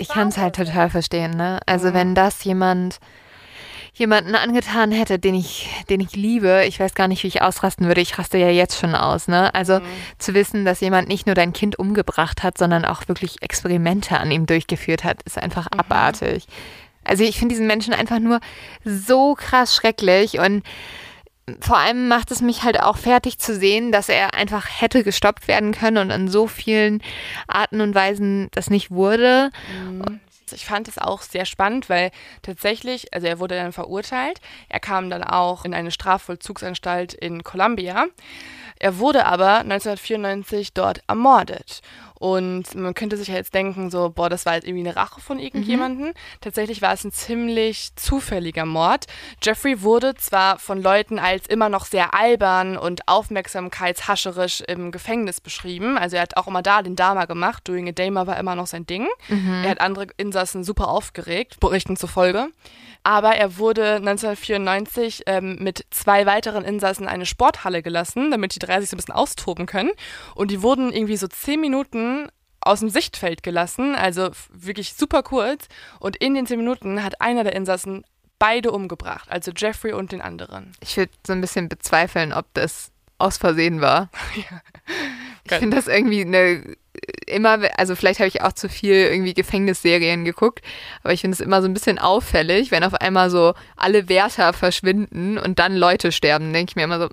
[0.00, 1.60] Ich kann es halt total verstehen, ne?
[1.66, 2.98] Also wenn das jemand
[3.96, 7.86] jemanden angetan hätte, den ich, den ich liebe, ich weiß gar nicht, wie ich ausrasten
[7.86, 8.02] würde.
[8.02, 9.54] Ich raste ja jetzt schon aus, ne?
[9.54, 9.84] Also mhm.
[10.18, 14.30] zu wissen, dass jemand nicht nur dein Kind umgebracht hat, sondern auch wirklich Experimente an
[14.30, 15.80] ihm durchgeführt hat, ist einfach mhm.
[15.80, 16.46] abartig.
[17.04, 18.40] Also ich finde diesen Menschen einfach nur
[18.84, 20.62] so krass schrecklich und
[21.60, 25.46] vor allem macht es mich halt auch fertig zu sehen, dass er einfach hätte gestoppt
[25.46, 27.00] werden können und an so vielen
[27.46, 29.50] Arten und Weisen das nicht wurde.
[29.88, 30.20] Mhm.
[30.52, 32.10] Ich fand es auch sehr spannend, weil
[32.42, 34.40] tatsächlich, also er wurde dann verurteilt.
[34.68, 38.06] Er kam dann auch in eine Strafvollzugsanstalt in Columbia.
[38.78, 41.80] Er wurde aber 1994 dort ermordet.
[42.18, 45.20] Und man könnte sich ja jetzt denken, so, boah, das war jetzt irgendwie eine Rache
[45.20, 46.08] von irgendjemandem.
[46.08, 46.12] Mhm.
[46.40, 49.06] Tatsächlich war es ein ziemlich zufälliger Mord.
[49.42, 55.98] Jeffrey wurde zwar von Leuten als immer noch sehr albern und aufmerksamkeitshascherisch im Gefängnis beschrieben.
[55.98, 57.68] Also er hat auch immer da den Dama gemacht.
[57.68, 59.06] Doing a Dama war immer noch sein Ding.
[59.28, 59.62] Mhm.
[59.64, 62.48] Er hat andere Insassen super aufgeregt, Berichten zufolge
[63.06, 68.80] aber er wurde 1994 ähm, mit zwei weiteren Insassen eine Sporthalle gelassen, damit die drei
[68.80, 69.92] sich so ein bisschen austoben können.
[70.34, 72.26] Und die wurden irgendwie so zehn Minuten
[72.60, 75.68] aus dem Sichtfeld gelassen, also wirklich super kurz.
[76.00, 78.04] Und in den zehn Minuten hat einer der Insassen
[78.40, 80.72] beide umgebracht, also Jeffrey und den anderen.
[80.80, 84.10] Ich würde so ein bisschen bezweifeln, ob das aus Versehen war.
[84.34, 84.60] ja.
[85.44, 86.76] Ich finde das irgendwie eine
[87.26, 90.64] immer, also vielleicht habe ich auch zu viel irgendwie Gefängnisserien geguckt,
[91.02, 94.52] aber ich finde es immer so ein bisschen auffällig, wenn auf einmal so alle Wärter
[94.52, 97.08] verschwinden und dann Leute sterben, denke ich mir immer so,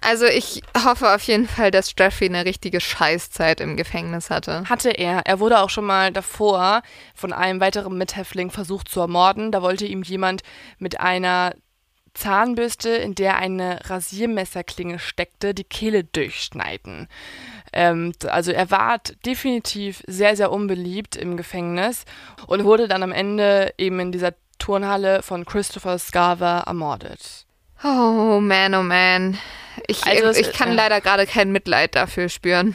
[0.00, 4.64] also ich hoffe auf jeden Fall, dass Jeffrey eine richtige Scheißzeit im Gefängnis hatte.
[4.68, 5.22] Hatte er.
[5.24, 6.82] Er wurde auch schon mal davor
[7.14, 9.52] von einem weiteren Mithäftling versucht zu ermorden.
[9.52, 10.42] Da wollte ihm jemand
[10.78, 11.54] mit einer
[12.16, 17.08] Zahnbürste, in der eine Rasiermesserklinge steckte, die Kehle durchschneiden.
[17.72, 22.04] Ähm, also er war definitiv sehr, sehr unbeliebt im Gefängnis
[22.46, 27.46] und wurde dann am Ende eben in dieser Turnhalle von Christopher Scarver ermordet.
[27.84, 29.38] Oh man, oh man.
[29.86, 30.74] Ich, also ich, ich kann ja.
[30.74, 32.74] leider gerade kein Mitleid dafür spüren.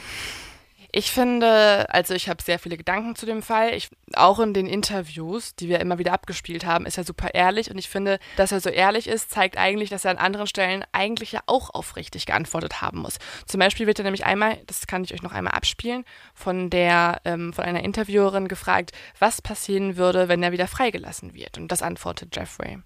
[0.94, 3.72] Ich finde, also ich habe sehr viele Gedanken zu dem Fall.
[3.72, 7.70] Ich, auch in den Interviews, die wir immer wieder abgespielt haben, ist er super ehrlich.
[7.70, 10.84] Und ich finde, dass er so ehrlich ist, zeigt eigentlich, dass er an anderen Stellen
[10.92, 13.16] eigentlich ja auch aufrichtig geantwortet haben muss.
[13.46, 17.22] Zum Beispiel wird er nämlich einmal, das kann ich euch noch einmal abspielen, von der,
[17.24, 21.56] ähm, von einer Interviewerin gefragt, was passieren würde, wenn er wieder freigelassen wird.
[21.56, 22.80] Und das antwortet Jeffrey.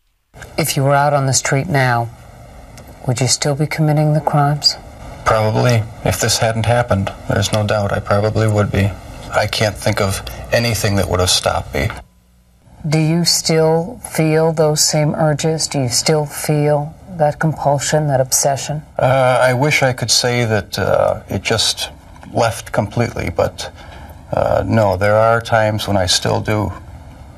[0.61, 2.09] If you were out on the street now,
[3.05, 4.79] would you still be committing the crimes?
[5.27, 5.83] Probably.
[6.05, 8.91] If this hadn't happened, there's no doubt I probably would be.
[9.35, 10.23] I can't think of
[10.53, 11.89] anything that would have stopped me.
[12.89, 15.67] Do you still feel those same urges?
[15.67, 18.83] Do you still feel that compulsion, that obsession?
[18.99, 21.91] Uh, I wish I could say that uh, it just
[22.33, 23.73] left completely, but
[24.33, 26.73] uh, no, there are times when I still do,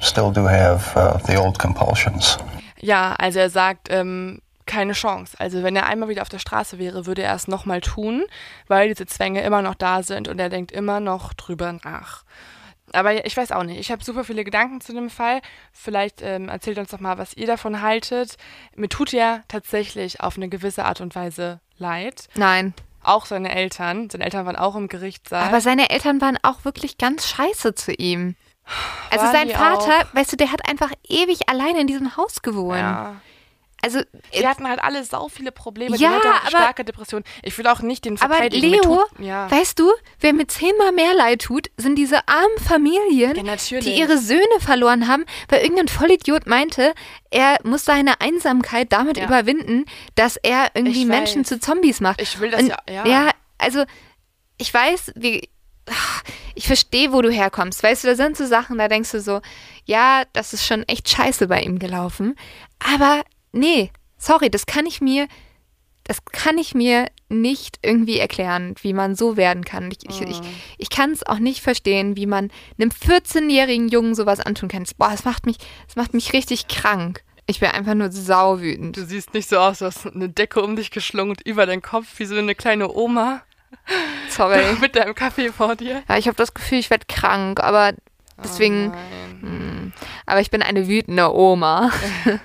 [0.01, 2.37] still do have uh, the old compulsions.
[2.81, 5.35] Ja, also er sagt, ähm, keine Chance.
[5.41, 8.25] Also wenn er einmal wieder auf der Straße wäre, würde er es nochmal tun,
[8.69, 12.23] weil diese Zwänge immer noch da sind und er denkt immer noch drüber nach.
[12.93, 13.79] Aber ich weiß auch nicht.
[13.79, 15.41] Ich habe super viele Gedanken zu dem Fall.
[15.73, 18.37] Vielleicht ähm, erzählt uns doch mal, was ihr davon haltet.
[18.77, 22.29] Mir tut er tatsächlich auf eine gewisse Art und Weise leid.
[22.35, 22.75] Nein.
[23.03, 24.09] Auch seine Eltern.
[24.11, 25.49] Seine Eltern waren auch im Gerichtssaal.
[25.49, 28.37] Aber seine Eltern waren auch wirklich ganz scheiße zu ihm.
[29.11, 30.15] Also sein Vater, auch?
[30.15, 32.79] weißt du, der hat einfach ewig alleine in diesem Haus gewohnt.
[32.79, 33.17] Ja.
[33.83, 34.01] Also
[34.37, 35.97] Die hatten halt alle sau viele Probleme.
[35.97, 37.23] Ja, die hatte auch aber- starke Depression.
[37.43, 38.71] Ich will auch nicht den Aber verteidigen.
[38.71, 39.51] Mir Leo, tut, ja.
[39.51, 44.19] weißt du, wer mir zehnmal mehr leid tut, sind diese armen Familien, Ja, die ihre
[44.19, 46.93] Söhne verloren haben, weil irgendein Vollidiot meinte,
[47.31, 49.25] er muss seine Einsamkeit damit Ja.
[49.27, 49.85] überwinden,
[50.17, 51.49] dass er irgendwie Ich Menschen weiß.
[51.49, 52.21] zu Zombies macht.
[52.21, 53.07] Ich will das Und, ja- ja.
[53.07, 53.85] Ja, also
[54.57, 55.49] ich weiß, wie
[56.55, 57.83] ich verstehe, wo du herkommst.
[57.83, 59.41] Weißt du, da sind so Sachen, da denkst du so,
[59.87, 62.35] ja, das ist schon echt scheiße bei ihm gelaufen.
[62.95, 63.23] Aber
[63.53, 65.29] nee, sorry, das kann ich mir,
[66.05, 69.91] das kann ich mir nicht irgendwie erklären, wie man so werden kann.
[69.91, 70.41] Ich, ich, ich,
[70.79, 74.85] ich kann es auch nicht verstehen, wie man einem 14-jährigen Jungen sowas antun kann.
[74.97, 75.57] Boah, es macht mich,
[75.87, 77.23] es macht mich richtig krank.
[77.47, 78.97] Ich bin einfach nur sauwütend.
[78.97, 81.83] Du siehst nicht so aus, du hast eine Decke um dich geschlungen und über deinen
[81.83, 83.43] Kopf wie so eine kleine Oma
[84.29, 84.63] Sorry.
[84.81, 86.03] mit deinem Kaffee vor dir.
[86.09, 87.95] Ja, ich habe das Gefühl, ich werde krank, aber
[88.43, 89.39] deswegen, Nein.
[89.41, 89.93] hm,
[90.27, 91.91] aber ich bin eine wütende Oma.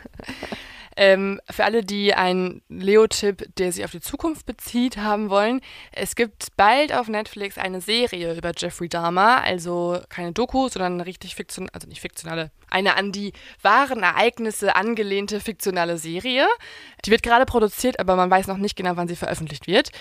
[0.95, 5.61] Ähm, für alle, die einen Leo-Tipp, der sich auf die Zukunft bezieht, haben wollen,
[5.91, 11.05] es gibt bald auf Netflix eine Serie über Jeffrey Dahmer, also keine Doku, sondern eine
[11.05, 16.47] richtig fiktion, also nicht fiktionale, eine an die wahren Ereignisse angelehnte fiktionale Serie.
[17.05, 19.91] Die wird gerade produziert, aber man weiß noch nicht genau, wann sie veröffentlicht wird.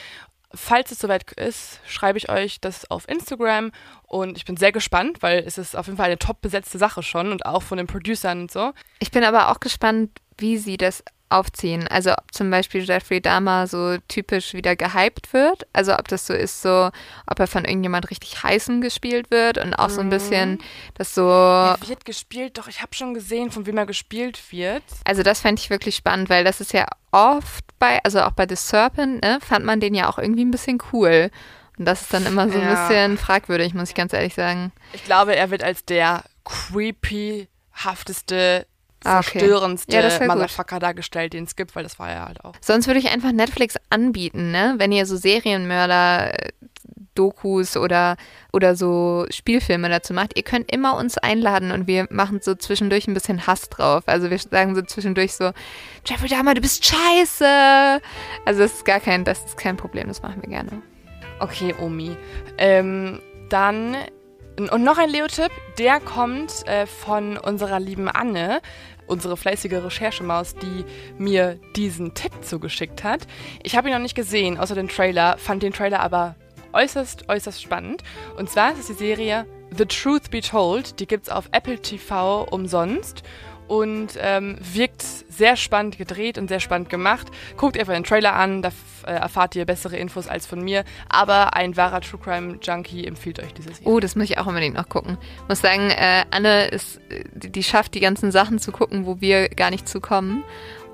[0.54, 5.22] Falls es soweit ist, schreibe ich euch das auf Instagram und ich bin sehr gespannt,
[5.22, 7.86] weil es ist auf jeden Fall eine top besetzte Sache schon und auch von den
[7.86, 8.72] Producern und so.
[8.98, 10.10] Ich bin aber auch gespannt,
[10.42, 11.88] wie sie das aufziehen.
[11.88, 15.66] Also ob zum Beispiel Jeffrey Dahmer so typisch wieder gehypt wird.
[15.72, 16.90] Also ob das so ist, so
[17.26, 20.58] ob er von irgendjemand richtig heißen gespielt wird und auch so ein bisschen
[20.92, 21.26] das so.
[21.26, 24.82] Er wird gespielt, doch ich habe schon gesehen, von wem er gespielt wird.
[25.06, 28.46] Also das fände ich wirklich spannend, weil das ist ja oft bei, also auch bei
[28.46, 31.30] The Serpent, ne, fand man den ja auch irgendwie ein bisschen cool.
[31.78, 32.74] Und das ist dann immer so ein Ja.
[32.74, 34.70] bisschen fragwürdig, muss ich ganz ehrlich sagen.
[34.92, 36.24] Ich glaube, er wird als der
[39.02, 39.18] creepy-hafteste, Ah,
[39.88, 39.94] okay.
[39.94, 40.36] Ja, das wär gut.
[40.36, 42.54] Motherfucker dargestellt, den es gibt, weil das war er halt auch.
[42.60, 44.74] Sonst würde ich einfach Netflix anbieten, ne?
[44.78, 46.52] Wenn ihr so Serienmörder äh,
[47.14, 48.16] Dokus oder
[48.52, 53.06] oder so Spielfilme dazu macht, ihr könnt immer uns einladen und wir machen so zwischendurch
[53.06, 54.04] ein bisschen Hass drauf.
[54.06, 55.50] Also wir sagen so zwischendurch so
[56.06, 58.00] Jeffrey Dahmer, du bist scheiße.
[58.46, 60.82] Also das ist gar kein das ist kein Problem, das machen wir gerne.
[61.38, 62.16] Okay, Omi.
[62.56, 63.96] Ähm, dann
[64.58, 68.60] und noch ein Leo-Tipp, der kommt äh, von unserer lieben Anne,
[69.06, 70.84] unsere fleißige Recherchemaus, die
[71.18, 73.26] mir diesen Tipp zugeschickt hat.
[73.62, 76.36] Ich habe ihn noch nicht gesehen, außer den Trailer, fand den Trailer aber
[76.72, 78.02] äußerst, äußerst spannend.
[78.36, 79.46] Und zwar ist es die Serie
[79.76, 81.00] The Truth Be Told.
[81.00, 83.22] Die gibt's auf Apple TV umsonst
[83.68, 87.28] und ähm, wirkt sehr spannend gedreht und sehr spannend gemacht.
[87.56, 88.70] Guckt einfach den Trailer an, da
[89.06, 90.84] äh, erfahrt ihr bessere Infos als von mir.
[91.08, 93.88] Aber ein wahrer True Crime Junkie empfiehlt euch diese Serie.
[93.88, 95.18] Oh, das muss ich auch unbedingt noch gucken.
[95.48, 97.00] Muss sagen, äh, Anne ist,
[97.34, 100.44] die, die schafft die ganzen Sachen zu gucken, wo wir gar nicht zukommen.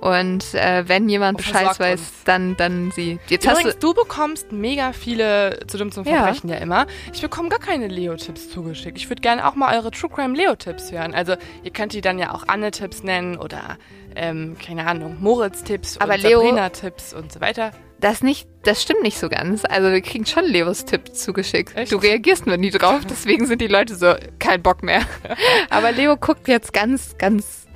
[0.00, 2.12] Und äh, wenn jemand Bescheid weiß, uns.
[2.24, 3.18] dann, dann sie.
[3.28, 6.22] Jetzt hast Übrigens, du bekommst mega viele zu dumm zum Ja.
[6.22, 6.56] Verbrechen ja.
[6.58, 6.86] immer.
[7.12, 8.96] Ich bekomme gar keine Leo-Tipps zugeschickt.
[8.96, 11.14] Ich würde gerne auch mal eure True Crime Leo-Tipps hören.
[11.14, 11.34] Also
[11.64, 13.76] ihr könnt die dann ja auch Anne-Tipps nennen oder,
[14.14, 17.72] ähm, keine Ahnung, Moritz-Tipps und Leo- Sabrina-Tipps und so weiter.
[18.00, 19.64] Das nicht, das stimmt nicht so ganz.
[19.64, 21.76] Also wir kriegen schon Leos Tipp zugeschickt.
[21.76, 21.90] Echt?
[21.90, 25.00] Du reagierst nur nie drauf, deswegen sind die Leute so, kein Bock mehr.
[25.70, 27.66] Aber Leo guckt jetzt ganz, ganz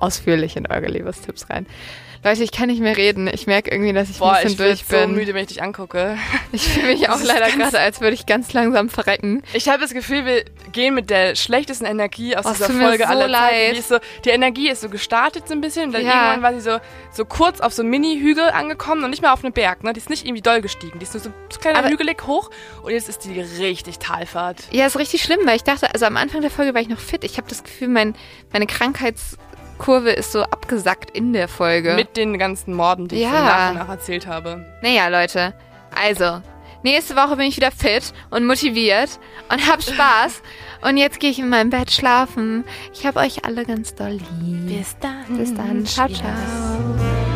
[0.00, 1.66] ausführlich in eure Leos Tipps rein.
[2.24, 3.28] Leute, ich kann nicht mehr reden.
[3.32, 5.14] Ich merke irgendwie, dass ich Boah, ein bisschen ich bin durch so bin.
[5.14, 6.16] müde, wenn ich dich angucke.
[6.52, 9.42] Ich fühle mich auch leider gerade, als würde ich ganz langsam verrecken.
[9.52, 13.04] Ich habe das Gefühl, wir gehen mit der schlechtesten Energie aus Oh, es dieser Folge
[13.04, 13.52] so aller leid.
[13.52, 13.74] Zeiten.
[13.76, 15.84] Die, so, die Energie ist so gestartet so ein bisschen.
[15.88, 16.30] Und dann Ja.
[16.32, 16.78] irgendwann war sie so,
[17.12, 19.84] so kurz auf so einem Mini-Hügel angekommen und nicht mal auf einem Berg.
[19.84, 19.92] Ne?
[19.92, 20.98] Die ist nicht irgendwie doll gestiegen.
[20.98, 22.50] Die ist nur so, so kleiner Aber- hügelig hoch.
[22.82, 24.62] Und jetzt ist die richtig Talfahrt.
[24.72, 26.98] Ja, ist richtig schlimm, weil ich dachte, also am Anfang der Folge war ich noch
[27.00, 27.22] fit.
[27.24, 28.14] Ich habe das Gefühl, mein,
[28.52, 28.66] meine
[29.78, 31.94] Krankheitskurve ist so abgesackt in der Folge.
[31.94, 33.30] Mit den ganzen Morden, die ich Ja.
[33.30, 34.64] so nach und nach erzählt habe.
[34.82, 35.54] Naja, Leute.
[35.94, 36.42] Also,
[36.82, 39.18] nächste Woche bin ich wieder fit und motiviert
[39.50, 40.42] und hab Spaß.
[40.82, 42.64] und jetzt gehe ich in meinem Bett schlafen.
[42.92, 44.78] Ich hab euch alle ganz doll lieb.
[44.78, 45.36] Bis dann.
[45.38, 45.84] Bis dann.
[45.86, 47.35] Ciao, ciao.